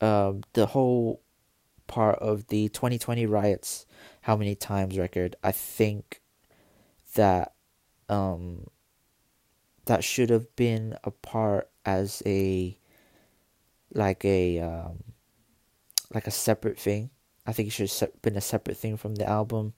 um, 0.00 0.42
the 0.52 0.66
whole 0.66 1.20
part 1.86 2.18
of 2.18 2.48
the 2.48 2.68
2020 2.68 3.26
riots, 3.26 3.86
how 4.22 4.36
many 4.36 4.54
times 4.54 4.98
record, 4.98 5.36
I 5.42 5.52
think 5.52 6.20
that 7.14 7.52
um, 8.08 8.66
that 9.86 10.04
should 10.04 10.30
have 10.30 10.54
been 10.56 10.96
a 11.04 11.10
part 11.10 11.68
as 11.84 12.22
a 12.26 12.78
like 13.92 14.24
a 14.24 14.60
um, 14.60 15.02
like 16.12 16.26
a 16.26 16.32
separate 16.32 16.78
thing. 16.78 17.10
I 17.46 17.52
think 17.52 17.68
it 17.68 17.72
should 17.72 17.90
have 17.90 18.22
been 18.22 18.36
a 18.36 18.40
separate 18.40 18.76
thing 18.76 18.96
from 18.96 19.14
the 19.14 19.28
album 19.28 19.74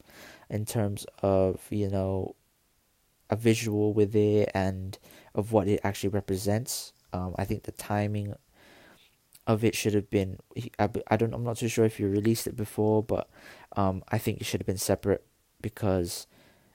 in 0.49 0.65
terms 0.65 1.07
of 1.23 1.61
you 1.71 1.89
know 1.89 2.35
a 3.31 3.37
visual 3.37 3.93
with 3.93 4.17
it 4.17 4.51
and 4.55 4.99
of 5.35 5.53
what 5.53 5.69
it 5.69 5.81
actually 5.85 6.11
represents. 6.11 6.93
Um, 7.13 7.35
I 7.39 7.45
think 7.45 7.63
the 7.63 7.73
timing 7.73 8.35
of 9.49 9.65
it 9.65 9.75
should 9.77 9.95
have 9.95 10.11
been 10.11 10.39
I, 10.79 10.91
I 11.09 11.17
don't 11.17 11.35
I'm 11.35 11.45
not 11.45 11.59
too 11.59 11.69
sure 11.69 11.87
if 11.87 12.01
you 12.01 12.09
released 12.09 12.47
it 12.49 12.57
before 12.57 13.03
but 13.03 13.29
um 13.77 14.05
I 14.11 14.19
think 14.19 14.41
it 14.41 14.47
should 14.47 14.61
have 14.63 14.69
been 14.69 14.79
separate 14.79 15.25
because 15.63 16.29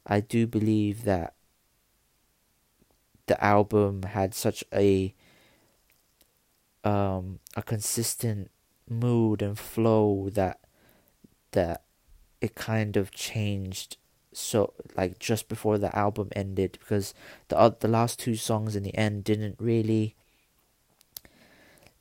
I 0.08 0.22
do 0.22 0.48
believe 0.48 1.06
that 1.06 1.36
the 3.28 3.42
album 3.44 4.04
had 4.04 4.34
such 4.34 4.64
a 4.74 5.14
um 6.84 7.40
a 7.56 7.62
consistent 7.64 8.52
mood 8.90 9.42
and 9.42 9.58
flow 9.58 10.30
that 10.32 10.60
that 11.52 11.84
it 12.42 12.56
kind 12.56 12.98
of 12.98 13.12
changed 13.12 13.98
so 14.34 14.74
like 14.98 15.20
just 15.20 15.50
before 15.50 15.78
the 15.78 15.96
album 15.98 16.30
ended 16.36 16.78
because 16.80 17.14
the 17.50 17.76
the 17.82 17.88
last 17.88 18.20
two 18.20 18.36
songs 18.36 18.76
in 18.76 18.84
the 18.84 18.96
end 18.98 19.24
didn't 19.24 19.56
really 19.60 20.16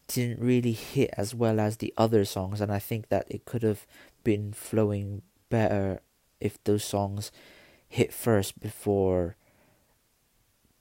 didn't 0.08 0.40
really 0.40 0.72
hit 0.72 1.10
as 1.16 1.34
well 1.34 1.60
as 1.60 1.78
the 1.78 1.92
other 1.96 2.24
songs, 2.24 2.60
and 2.60 2.72
I 2.72 2.78
think 2.78 3.08
that 3.08 3.26
it 3.28 3.44
could 3.44 3.62
have 3.62 3.86
been 4.24 4.52
flowing 4.52 5.22
better 5.48 6.00
if 6.40 6.62
those 6.64 6.84
songs 6.84 7.30
hit 7.88 8.12
first 8.12 8.58
before 8.60 9.36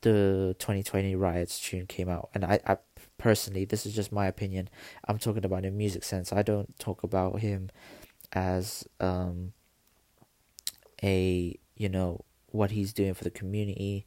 the 0.02 0.56
2020 0.60 1.16
riots 1.16 1.60
tune 1.60 1.86
came 1.86 2.10
out. 2.10 2.30
And 2.34 2.44
I, 2.44 2.60
I 2.66 2.78
personally 3.18 3.66
this 3.66 3.86
is 3.86 3.94
just 3.94 4.12
my 4.12 4.28
opinion. 4.28 4.70
I'm 5.08 5.18
talking 5.18 5.46
about 5.46 5.66
in 5.66 5.78
music 5.78 6.04
sense. 6.04 6.34
I 6.34 6.42
don't 6.42 6.78
talk 6.80 7.04
about 7.04 7.40
him 7.40 7.70
as 8.34 8.88
um 9.00 9.54
a 11.04 11.58
you 11.76 11.90
know 11.90 12.22
what 12.48 12.72
he's 12.72 12.94
doing 12.94 13.14
for 13.14 13.24
the 13.26 13.30
community 13.30 14.06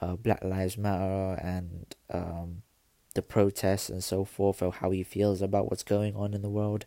uh 0.00 0.16
black 0.16 0.42
lives 0.42 0.78
matter 0.78 1.38
and 1.42 1.94
um 2.10 2.62
the 3.16 3.22
protests 3.22 3.88
and 3.88 4.04
so 4.04 4.24
forth 4.24 4.62
or 4.62 4.72
how 4.72 4.90
he 4.90 5.02
feels 5.02 5.42
about 5.42 5.68
what's 5.68 5.82
going 5.82 6.14
on 6.14 6.32
in 6.32 6.42
the 6.42 6.48
world. 6.48 6.86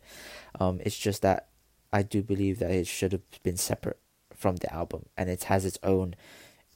Um, 0.59 0.79
it's 0.85 0.97
just 0.97 1.21
that 1.23 1.49
I 1.91 2.03
do 2.03 2.23
believe 2.23 2.59
that 2.59 2.71
it 2.71 2.87
should 2.87 3.11
have 3.11 3.21
been 3.43 3.57
separate 3.57 3.99
from 4.33 4.55
the 4.57 4.73
album 4.73 5.07
and 5.17 5.29
it 5.29 5.45
has 5.45 5.65
its 5.65 5.77
own 5.83 6.15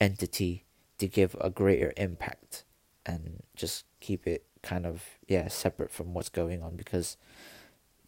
entity 0.01 0.65
to 0.97 1.07
give 1.07 1.35
a 1.39 1.49
greater 1.49 1.93
impact 1.95 2.65
and 3.05 3.41
just 3.55 3.85
keep 3.99 4.27
it 4.27 4.45
kind 4.61 4.85
of 4.85 5.03
yeah 5.27 5.47
separate 5.47 5.91
from 5.91 6.13
what's 6.13 6.29
going 6.29 6.61
on 6.63 6.75
because 6.75 7.17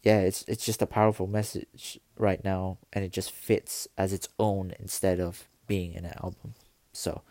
yeah 0.02 0.20
it's 0.20 0.44
it's 0.48 0.64
just 0.64 0.82
a 0.82 0.86
powerful 0.86 1.26
message 1.26 1.98
right 2.18 2.42
now 2.44 2.78
and 2.92 3.04
it 3.04 3.12
just 3.12 3.30
fits 3.30 3.86
as 3.96 4.12
its 4.12 4.28
own 4.38 4.72
instead 4.78 5.20
of 5.20 5.48
being 5.66 5.92
in 5.92 6.04
an 6.04 6.14
album 6.22 6.54
so 6.92 7.22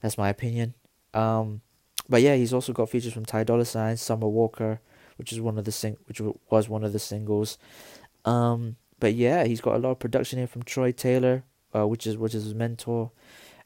that's 0.00 0.18
my 0.18 0.28
opinion 0.28 0.74
um 1.14 1.60
but 2.08 2.22
yeah, 2.22 2.34
he's 2.34 2.52
also 2.52 2.72
got 2.72 2.90
features 2.90 3.12
from 3.12 3.24
Ty 3.24 3.44
Dolla 3.44 3.64
Sign, 3.64 3.96
Summer 3.96 4.28
Walker, 4.28 4.80
which 5.16 5.32
is 5.32 5.40
one 5.40 5.58
of 5.58 5.64
the 5.64 5.72
sing 5.72 5.96
which 6.06 6.20
was 6.50 6.68
one 6.68 6.84
of 6.84 6.92
the 6.92 6.98
singles. 6.98 7.58
Um, 8.24 8.76
but 9.00 9.14
yeah, 9.14 9.44
he's 9.44 9.60
got 9.60 9.74
a 9.76 9.78
lot 9.78 9.90
of 9.90 9.98
production 9.98 10.38
here 10.38 10.46
from 10.46 10.62
Troy 10.62 10.92
Taylor, 10.92 11.44
uh, 11.74 11.86
which 11.86 12.06
is 12.06 12.16
which 12.16 12.34
is 12.34 12.44
his 12.44 12.54
mentor, 12.54 13.10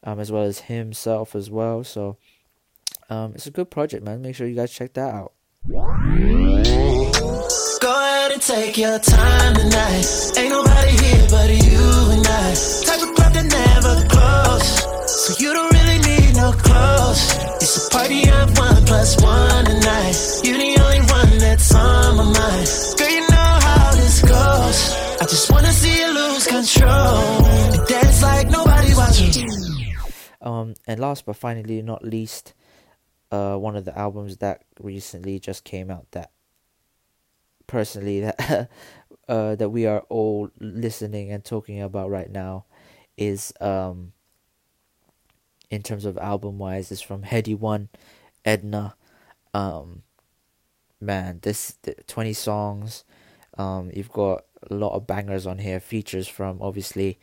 um, 0.04 0.18
as 0.20 0.32
well 0.32 0.44
as 0.44 0.60
himself 0.60 1.34
as 1.34 1.50
well. 1.50 1.84
So, 1.84 2.16
um, 3.10 3.32
it's 3.34 3.46
a 3.46 3.50
good 3.50 3.70
project, 3.70 4.04
man. 4.04 4.22
Make 4.22 4.34
sure 4.36 4.46
you 4.46 4.54
guys 4.56 4.72
check 4.72 4.94
that 4.94 5.14
out. 5.14 5.32
Go 5.68 5.78
ahead 7.92 8.32
and 8.32 8.40
take 8.42 8.78
your 8.78 8.98
time 8.98 9.54
tonight. 9.54 10.06
Ain't 10.38 10.50
nobody 10.50 10.90
here 10.92 11.26
but 11.30 11.50
you 11.50 12.10
and 12.12 12.26
I. 12.26 12.54
Type 12.84 13.02
of 13.02 13.14
club 13.14 13.32
that 13.34 13.44
never 13.44 14.08
close, 14.08 15.26
so 15.26 15.34
you 15.38 15.52
don't 15.52 15.75
no 16.36 16.52
clothes. 16.52 17.32
It's 17.62 17.86
a 17.86 17.90
party 17.90 18.28
of 18.28 18.56
one 18.58 18.84
plus 18.84 19.20
one 19.22 19.64
tonight. 19.64 20.16
You're 20.44 20.58
the 20.58 20.76
only 20.84 21.00
one 21.10 21.38
that's 21.38 21.74
on 21.74 22.16
my 22.16 22.24
mind. 22.24 22.68
Girl, 22.98 23.08
you 23.08 23.20
know 23.22 23.52
how 23.66 23.92
this 23.92 24.20
goes. 24.20 24.78
I 25.20 25.24
just 25.24 25.50
wanna 25.50 25.72
see 25.72 25.98
you 25.98 26.12
lose 26.12 26.46
control 26.46 27.44
and 27.46 27.86
dance 27.86 28.22
like 28.22 28.50
nobody 28.50 28.94
watching. 28.94 29.48
Um, 30.42 30.74
and 30.86 31.00
last 31.00 31.24
but 31.24 31.36
finally 31.36 31.80
not 31.82 32.04
least, 32.04 32.54
uh, 33.32 33.56
one 33.56 33.74
of 33.74 33.84
the 33.84 33.98
albums 33.98 34.36
that 34.38 34.64
recently 34.80 35.40
just 35.40 35.64
came 35.64 35.90
out 35.90 36.06
that 36.12 36.30
personally 37.66 38.20
that 38.26 38.70
uh 39.28 39.56
that 39.56 39.70
we 39.70 39.86
are 39.86 40.04
all 40.08 40.50
listening 40.60 41.32
and 41.32 41.44
talking 41.44 41.82
about 41.82 42.10
right 42.10 42.30
now 42.30 42.64
is 43.16 43.52
um 43.60 44.12
in 45.70 45.82
terms 45.82 46.04
of 46.04 46.16
album 46.18 46.58
wise 46.58 46.90
is 46.92 47.00
from 47.00 47.22
Headie 47.22 47.58
One, 47.58 47.88
Edna. 48.44 48.94
Um, 49.52 50.02
man, 51.00 51.40
this 51.42 51.78
20 52.06 52.32
songs. 52.32 53.04
Um, 53.58 53.90
you've 53.94 54.12
got 54.12 54.44
a 54.70 54.74
lot 54.74 54.94
of 54.94 55.06
bangers 55.06 55.46
on 55.46 55.58
here. 55.58 55.80
Features 55.80 56.28
from 56.28 56.58
obviously 56.60 57.18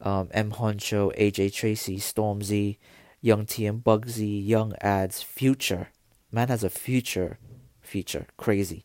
um, 0.00 0.28
M 0.32 0.52
Huncho, 0.52 1.16
AJ 1.18 1.52
Tracey, 1.54 1.98
Stormzy, 1.98 2.78
Young 3.20 3.46
T 3.46 3.66
and 3.66 3.82
Bugsey, 3.82 4.46
Young 4.46 4.74
Adz, 4.80 5.22
Future. 5.22 5.88
Man 6.32 6.48
has 6.48 6.64
a 6.64 6.70
future 6.70 7.38
feature. 7.80 8.26
Crazy. 8.36 8.84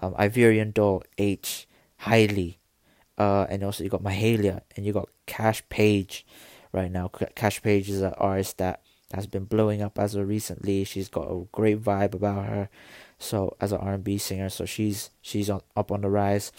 Um, 0.00 0.14
Ivorian 0.14 0.72
Doll, 0.72 1.02
H, 1.18 1.66
Hailey. 1.98 2.60
Uh, 3.16 3.46
and 3.48 3.62
also 3.62 3.84
you 3.84 3.90
got 3.90 4.02
Mahalia 4.02 4.62
and 4.76 4.84
you 4.84 4.92
got 4.92 5.08
Kaash 5.26 5.62
Paige 5.68 6.26
right 6.74 6.90
now. 6.90 7.08
Kaash 7.08 7.62
Paige 7.62 7.88
is 7.88 8.02
an 8.02 8.14
artist 8.18 8.58
that 8.58 8.82
has 9.12 9.26
been 9.26 9.44
blowing 9.44 9.80
up 9.80 9.98
as 9.98 10.14
of 10.14 10.28
recently. 10.28 10.84
She's 10.84 11.08
got 11.08 11.30
a 11.30 11.46
great 11.52 11.82
vibe 11.82 12.14
about 12.14 12.46
her. 12.46 12.68
So 13.18 13.56
as 13.60 13.72
an 13.72 13.78
R 13.78 13.94
and 13.94 14.04
B 14.04 14.18
singer, 14.18 14.48
so 14.48 14.64
she's 14.66 15.10
she's 15.22 15.48
on, 15.48 15.62
up 15.76 15.92
on 15.92 16.02
the 16.02 16.10
rise. 16.10 16.52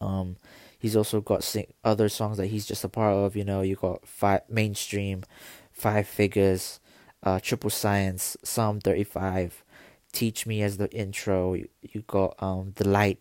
Um, 0.00 0.36
he's 0.78 0.94
also 0.94 1.20
got 1.20 1.42
sing, 1.42 1.72
other 1.82 2.08
songs 2.08 2.36
that 2.36 2.48
he's 2.48 2.66
just 2.66 2.84
a 2.84 2.88
part 2.88 3.14
of. 3.14 3.34
You 3.34 3.44
know, 3.44 3.62
you 3.62 3.76
got 3.76 4.06
five 4.06 4.42
mainstream, 4.48 5.24
five 5.72 6.06
figures, 6.06 6.80
uh, 7.22 7.40
triple 7.40 7.70
science, 7.70 8.36
Psalm 8.44 8.80
thirty 8.80 9.04
five, 9.04 9.64
teach 10.12 10.46
me 10.46 10.62
as 10.62 10.76
the 10.76 10.92
intro. 10.92 11.54
You, 11.54 11.68
you 11.80 12.04
got 12.06 12.40
um 12.42 12.72
the 12.76 12.86
light. 12.86 13.20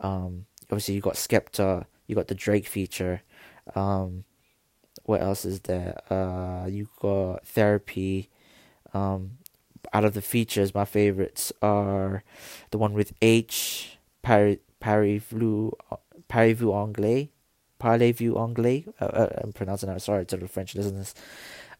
Um, 0.00 0.46
obviously 0.64 0.94
you 0.94 1.00
got 1.00 1.14
Skepta. 1.14 1.84
You 2.06 2.14
got 2.14 2.28
the 2.28 2.34
Drake 2.34 2.66
feature. 2.66 3.22
Um, 3.74 4.24
what 5.04 5.22
else 5.22 5.44
is 5.44 5.60
there? 5.60 5.98
Uh, 6.10 6.66
you 6.66 6.88
got 7.00 7.46
therapy. 7.46 8.30
Um, 8.92 9.38
out 9.92 10.04
of 10.04 10.14
the 10.14 10.22
features, 10.22 10.74
my 10.74 10.84
favorites 10.84 11.52
are 11.62 12.24
the 12.70 12.78
one 12.78 12.94
with 12.94 13.12
Aitch, 13.20 13.96
Paris, 14.22 14.58
Paris 14.80 15.22
Vu, 15.30 15.72
Paris 16.28 16.58
Vu 16.58 16.72
Anglais, 16.72 17.30
Parlez-vous 17.84 18.36
Anglais? 18.38 18.86
Uh, 18.98 19.04
uh, 19.04 19.28
I'm 19.42 19.52
pronouncing 19.52 19.90
that. 19.90 20.00
Sorry 20.00 20.24
to 20.26 20.36
the 20.36 20.48
French 20.48 20.74
listeners. 20.74 21.14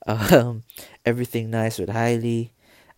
Um, 0.06 0.64
everything 1.06 1.48
nice 1.48 1.78
with 1.78 1.88
Hailey. 1.88 2.52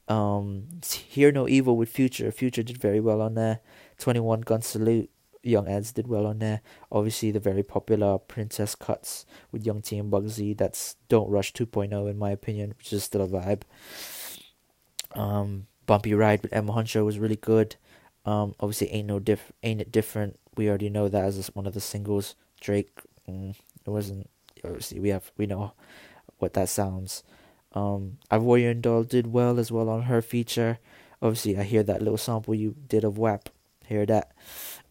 Um, 0.09 0.67
Hear 0.85 1.31
No 1.31 1.47
Evil 1.47 1.77
with 1.77 1.89
Future. 1.89 2.33
Future 2.33 2.65
did 2.65 2.79
very 2.79 2.99
well 2.99 3.21
on 3.23 3.35
there. 3.35 3.61
Twenty 3.97 4.19
One 4.19 4.41
Gun 4.41 4.61
Salute. 4.61 5.09
Young 5.47 5.67
Adz 5.67 5.93
did 5.93 6.09
well 6.09 6.27
on 6.27 6.39
there. 6.39 6.61
Obviously, 6.91 7.31
the 7.31 7.41
very 7.41 7.63
popular 7.63 8.19
Princess 8.19 8.75
Cuts 8.75 9.27
with 9.53 9.65
Young 9.65 9.83
T 9.83 9.99
and 9.99 10.13
Bugsey. 10.13 10.57
That's 10.57 10.97
Don't 11.09 11.31
Rush 11.31 11.53
2.0 11.53 12.11
in 12.11 12.19
my 12.19 12.31
opinion, 12.31 12.75
which 12.79 12.93
is 12.93 13.05
still 13.05 13.23
a 13.23 13.29
vibe. 13.29 13.63
Um, 15.15 15.67
Bumpy 15.87 16.15
Ride 16.15 16.43
with 16.43 16.53
M 16.53 16.69
Huncho 16.69 17.05
was 17.05 17.19
really 17.19 17.37
good. 17.37 17.77
Um, 18.25 18.55
obviously, 18.59 18.91
ain't 18.91 19.07
no 19.07 19.19
diff, 19.19 19.53
ain't 19.63 19.81
it 19.81 19.93
different? 19.93 20.39
We 20.57 20.69
already 20.69 20.91
know 20.91 21.09
that 21.09 21.25
as 21.25 21.47
one 21.55 21.67
of 21.67 21.75
the 21.75 21.81
singles. 21.81 22.35
Drake, 22.61 22.99
mm, 23.29 23.51
it 23.51 23.91
wasn't. 23.91 24.29
Obviously, 24.65 24.99
we 24.99 25.11
have 25.11 25.31
we 25.37 25.47
know 25.47 25.73
what 26.39 26.55
that 26.55 26.69
sounds. 26.69 27.23
Um, 27.73 28.19
Ivorian 28.31 28.81
Doll 28.81 29.05
did 29.05 29.29
well 29.29 29.59
as 29.59 29.71
well 29.71 29.89
on 29.89 30.03
her 30.03 30.23
feature. 30.23 30.79
Obviously, 31.23 31.57
I 31.57 31.63
hear 31.63 31.83
that 31.83 32.03
little 32.03 32.19
sample 32.19 32.55
you 32.55 32.75
did 32.89 33.05
of 33.05 33.19
WAP. 33.19 33.51
Hear 33.87 34.07
that? 34.07 34.33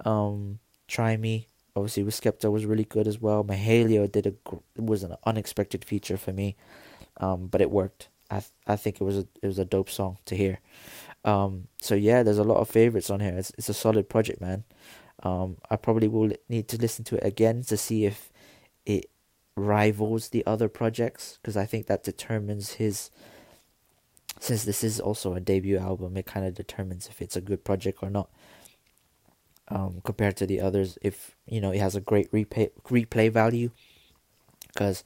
Um, 0.04 0.60
Try 0.88 1.18
Me. 1.18 1.48
Obviously, 1.76 2.04
with 2.04 2.20
Skepta 2.20 2.52
was 2.52 2.66
really 2.66 2.86
good 2.86 3.08
as 3.08 3.20
well. 3.20 3.44
Mahalia 3.44 4.10
did 4.10 4.28
a 4.28 4.82
was 4.82 5.04
an 5.04 5.16
unexpected 5.26 5.84
feature 5.84 6.16
for 6.18 6.32
me, 6.32 6.56
um, 7.18 7.48
but 7.48 7.62
it 7.62 7.70
worked. 7.70 8.08
I 8.30 8.40
th- 8.40 8.52
I 8.66 8.76
think 8.76 9.02
it 9.02 9.04
was 9.04 9.18
a 9.18 9.28
it 9.42 9.48
was 9.48 9.60
a 9.60 9.66
dope 9.66 9.90
song 9.90 10.18
to 10.26 10.36
hear. 10.36 10.60
Um, 11.26 11.68
so 11.82 11.96
yeah, 11.96 12.24
there's 12.24 12.38
a 12.38 12.44
lot 12.44 12.58
of 12.58 12.70
favorites 12.70 13.10
on 13.10 13.20
here. 13.20 13.36
It's 13.38 13.52
it's 13.58 13.68
a 13.70 13.74
solid 13.74 14.08
project, 14.08 14.40
man. 14.40 14.64
Um, 15.24 15.58
I 15.70 15.76
probably 15.76 16.08
will 16.08 16.32
need 16.48 16.68
to 16.70 16.78
listen 16.78 17.04
to 17.06 17.16
it 17.18 17.26
again 17.26 17.64
to 17.64 17.78
see 17.78 18.06
if 18.06 18.32
it 18.86 19.10
rivals 19.58 20.30
the 20.30 20.46
other 20.46 20.70
projects 20.70 21.40
because 21.42 21.58
I 21.58 21.66
think 21.66 21.88
that 21.88 22.04
determines 22.04 22.74
his. 22.74 23.12
Since 24.40 24.66
this 24.66 24.84
is 24.84 25.00
also 25.00 25.34
a 25.34 25.40
debut 25.40 25.78
album, 25.78 26.18
it 26.18 26.26
kind 26.26 26.46
of 26.46 26.54
determines 26.54 27.08
if 27.08 27.22
it's 27.22 27.38
a 27.38 27.42
good 27.42 27.64
project 27.64 28.00
or 28.02 28.10
not. 28.10 28.30
Um, 29.68 30.02
compared 30.04 30.38
to 30.38 30.46
the 30.46 30.62
others, 30.62 31.00
if 31.02 31.36
you 31.48 31.60
know 31.60 31.72
it 31.72 31.80
has 31.80 31.96
a 31.96 32.02
great 32.02 32.32
replay 32.32 32.70
replay 32.84 33.32
value, 33.32 33.72
because 34.68 35.04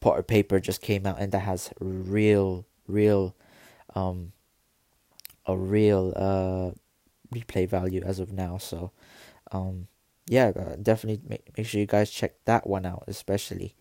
Potter 0.00 0.22
Payper 0.22 0.62
just 0.62 0.80
came 0.80 1.06
out 1.06 1.18
and 1.18 1.30
that 1.32 1.40
has 1.40 1.70
real, 1.78 2.64
real, 2.86 3.34
um, 3.94 4.32
a 5.44 5.56
real 5.56 6.14
uh 6.16 6.70
replay 7.34 7.68
value 7.68 8.02
as 8.02 8.18
of 8.18 8.32
now. 8.32 8.56
So, 8.56 8.92
um, 9.52 9.88
yeah, 10.26 10.52
uh, 10.56 10.76
definitely 10.80 11.20
make 11.28 11.56
make 11.56 11.66
sure 11.66 11.80
you 11.80 11.86
guys 11.86 12.10
check 12.10 12.32
that 12.46 12.66
one 12.66 12.86
out, 12.86 13.04
especially. 13.08 13.74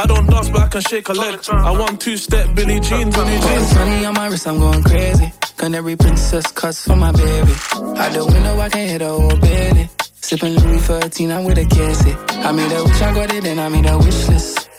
I 0.00 0.06
don't 0.06 0.26
dance, 0.26 0.48
but 0.48 0.60
I 0.62 0.68
can 0.68 0.80
shake 0.80 1.08
a 1.08 1.12
leg. 1.12 1.40
I 1.50 1.70
want 1.70 2.00
two 2.00 2.16
step 2.16 2.54
Billy 2.54 2.80
Jean, 2.80 3.10
Billy 3.10 3.38
jeans. 3.38 3.74
Money 3.74 4.04
on 4.04 4.14
my 4.14 4.28
wrist, 4.28 4.46
I'm 4.46 4.58
going 4.58 4.82
crazy. 4.82 5.32
Canary 5.58 5.96
princess 5.96 6.52
cuts 6.52 6.86
for 6.86 6.94
my 6.94 7.10
baby. 7.10 7.52
Out 7.98 8.12
the 8.12 8.24
window, 8.24 8.60
I 8.60 8.68
can 8.68 8.88
hit 8.88 9.02
a 9.02 9.08
whole 9.08 9.36
belly. 9.40 9.90
Sipping 10.14 10.54
Louis 10.54 10.78
13, 10.78 11.32
I'm 11.32 11.44
with 11.44 11.58
a 11.58 11.64
cassie. 11.64 12.14
I 12.46 12.52
made 12.52 12.70
a 12.70 12.84
wish, 12.84 13.02
I 13.02 13.12
got 13.12 13.34
it, 13.34 13.44
and 13.44 13.60
I 13.60 13.68
made 13.68 13.86
a 13.86 13.98
wish 13.98 14.28
list. 14.28 14.70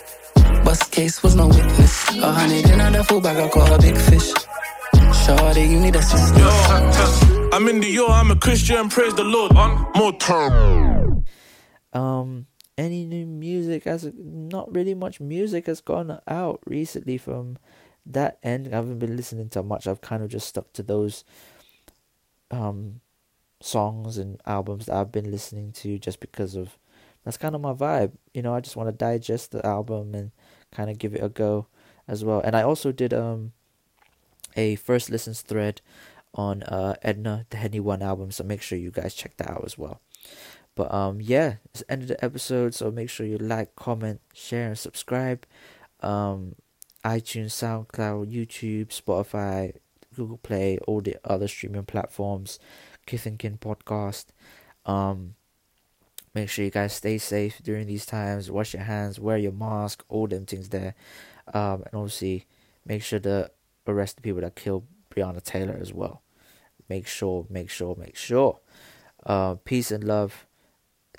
Bust 0.64 0.90
case 0.90 1.22
was 1.22 1.36
no 1.36 1.48
witness. 1.48 2.08
A 2.16 2.32
hundred 2.32 2.70
in 2.70 2.80
on 2.80 2.92
the 2.92 3.04
full 3.04 3.20
bag, 3.20 3.36
I 3.36 3.50
caught 3.50 3.70
a 3.70 3.82
big 3.82 3.94
fish. 3.98 4.32
Shorty, 5.26 5.62
you 5.62 5.80
need 5.80 5.96
a 5.96 6.02
sister. 6.02 6.38
Yo, 6.38 7.50
I'm 7.52 7.68
in 7.68 7.80
the 7.80 7.88
yo, 7.88 8.06
I'm 8.06 8.30
a 8.30 8.36
Christian, 8.36 8.88
praise 8.88 9.14
the 9.14 9.24
Lord. 9.24 9.54
On 9.56 9.86
more 9.94 10.14
time. 10.14 11.26
Um, 11.92 12.46
any 12.78 13.04
new 13.04 13.26
music? 13.26 13.86
As 13.86 14.10
not 14.16 14.74
really 14.74 14.94
much 14.94 15.20
music 15.20 15.66
has 15.66 15.82
gone 15.82 16.20
out 16.26 16.60
recently 16.64 17.18
from 17.18 17.58
that 18.06 18.38
end. 18.42 18.68
I 18.68 18.76
haven't 18.76 18.98
been 18.98 19.16
listening 19.16 19.48
to 19.50 19.62
much. 19.62 19.86
I've 19.86 20.00
kind 20.00 20.22
of 20.22 20.30
just 20.30 20.48
stuck 20.48 20.72
to 20.74 20.82
those 20.82 21.24
um 22.50 23.00
songs 23.60 24.16
and 24.18 24.40
albums 24.46 24.86
that 24.86 24.96
I've 24.96 25.12
been 25.12 25.30
listening 25.30 25.72
to 25.72 25.98
just 25.98 26.20
because 26.20 26.56
of 26.56 26.78
that's 27.24 27.36
kind 27.36 27.54
of 27.54 27.60
my 27.60 27.72
vibe. 27.74 28.12
You 28.32 28.42
know, 28.42 28.54
I 28.54 28.60
just 28.60 28.76
want 28.76 28.88
to 28.88 28.92
digest 28.92 29.52
the 29.52 29.64
album 29.64 30.14
and 30.14 30.30
kind 30.72 30.90
of 30.90 30.98
give 30.98 31.14
it 31.14 31.22
a 31.22 31.28
go 31.28 31.66
as 32.08 32.24
well. 32.24 32.40
And 32.40 32.56
I 32.56 32.62
also 32.62 32.92
did 32.92 33.12
um 33.12 33.52
a 34.56 34.76
first 34.76 35.10
listens 35.10 35.42
thread 35.42 35.80
on 36.34 36.62
uh 36.64 36.94
Edna 37.02 37.46
the 37.50 37.56
Henny 37.58 37.80
One 37.80 38.02
album, 38.02 38.30
so 38.30 38.44
make 38.44 38.62
sure 38.62 38.78
you 38.78 38.90
guys 38.90 39.14
check 39.14 39.36
that 39.36 39.50
out 39.50 39.64
as 39.64 39.76
well. 39.76 40.00
But 40.74 40.92
um 40.92 41.20
yeah, 41.20 41.56
it's 41.66 41.80
the 41.80 41.92
end 41.92 42.02
of 42.02 42.08
the 42.08 42.24
episode, 42.24 42.74
so 42.74 42.90
make 42.90 43.10
sure 43.10 43.26
you 43.26 43.38
like, 43.38 43.76
comment, 43.76 44.20
share, 44.32 44.68
and 44.68 44.78
subscribe. 44.78 45.44
Um 46.00 46.54
iTunes, 47.04 47.52
SoundCloud, 47.52 48.32
YouTube, 48.32 48.88
Spotify, 48.88 49.74
Google 50.14 50.38
Play, 50.38 50.78
all 50.86 51.00
the 51.00 51.16
other 51.24 51.48
streaming 51.48 51.84
platforms, 51.84 52.58
Kith 53.06 53.26
and 53.26 53.38
Kin 53.38 53.58
podcast. 53.58 54.26
Um 54.86 55.34
make 56.34 56.48
sure 56.48 56.64
you 56.64 56.70
guys 56.70 56.92
stay 56.92 57.18
safe 57.18 57.60
during 57.62 57.86
these 57.86 58.06
times, 58.06 58.50
wash 58.50 58.74
your 58.74 58.84
hands, 58.84 59.18
wear 59.18 59.36
your 59.36 59.52
mask, 59.52 60.04
all 60.08 60.26
them 60.26 60.46
things 60.46 60.68
there. 60.68 60.94
Um 61.52 61.82
and 61.86 61.94
obviously 61.94 62.46
make 62.84 63.02
sure 63.02 63.20
to 63.20 63.50
arrest 63.86 64.16
the 64.16 64.22
people 64.22 64.40
that 64.40 64.56
killed 64.56 64.86
Breonna 65.10 65.42
Taylor 65.42 65.78
as 65.80 65.92
well. 65.92 66.22
Make 66.88 67.06
sure, 67.06 67.46
make 67.48 67.70
sure, 67.70 67.94
make 67.96 68.16
sure. 68.16 68.60
Uh, 69.24 69.54
peace 69.64 69.90
and 69.90 70.02
love 70.02 70.46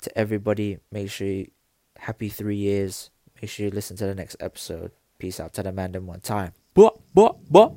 to 0.02 0.18
everybody. 0.18 0.78
Make 0.90 1.10
sure 1.10 1.26
you, 1.26 1.50
happy 1.98 2.28
three 2.28 2.56
years. 2.56 3.10
Make 3.40 3.50
sure 3.50 3.66
you 3.66 3.70
listen 3.72 3.96
to 3.98 4.06
the 4.06 4.14
next 4.14 4.36
episode. 4.40 4.92
Peace 5.22 5.38
out 5.38 5.52
to 5.54 5.62
the 5.62 5.70
man 5.70 5.92
them 5.92 6.08
one 6.08 6.18
time. 6.18 6.52
But, 6.74 6.98
but, 7.14 7.36
but. 7.48 7.70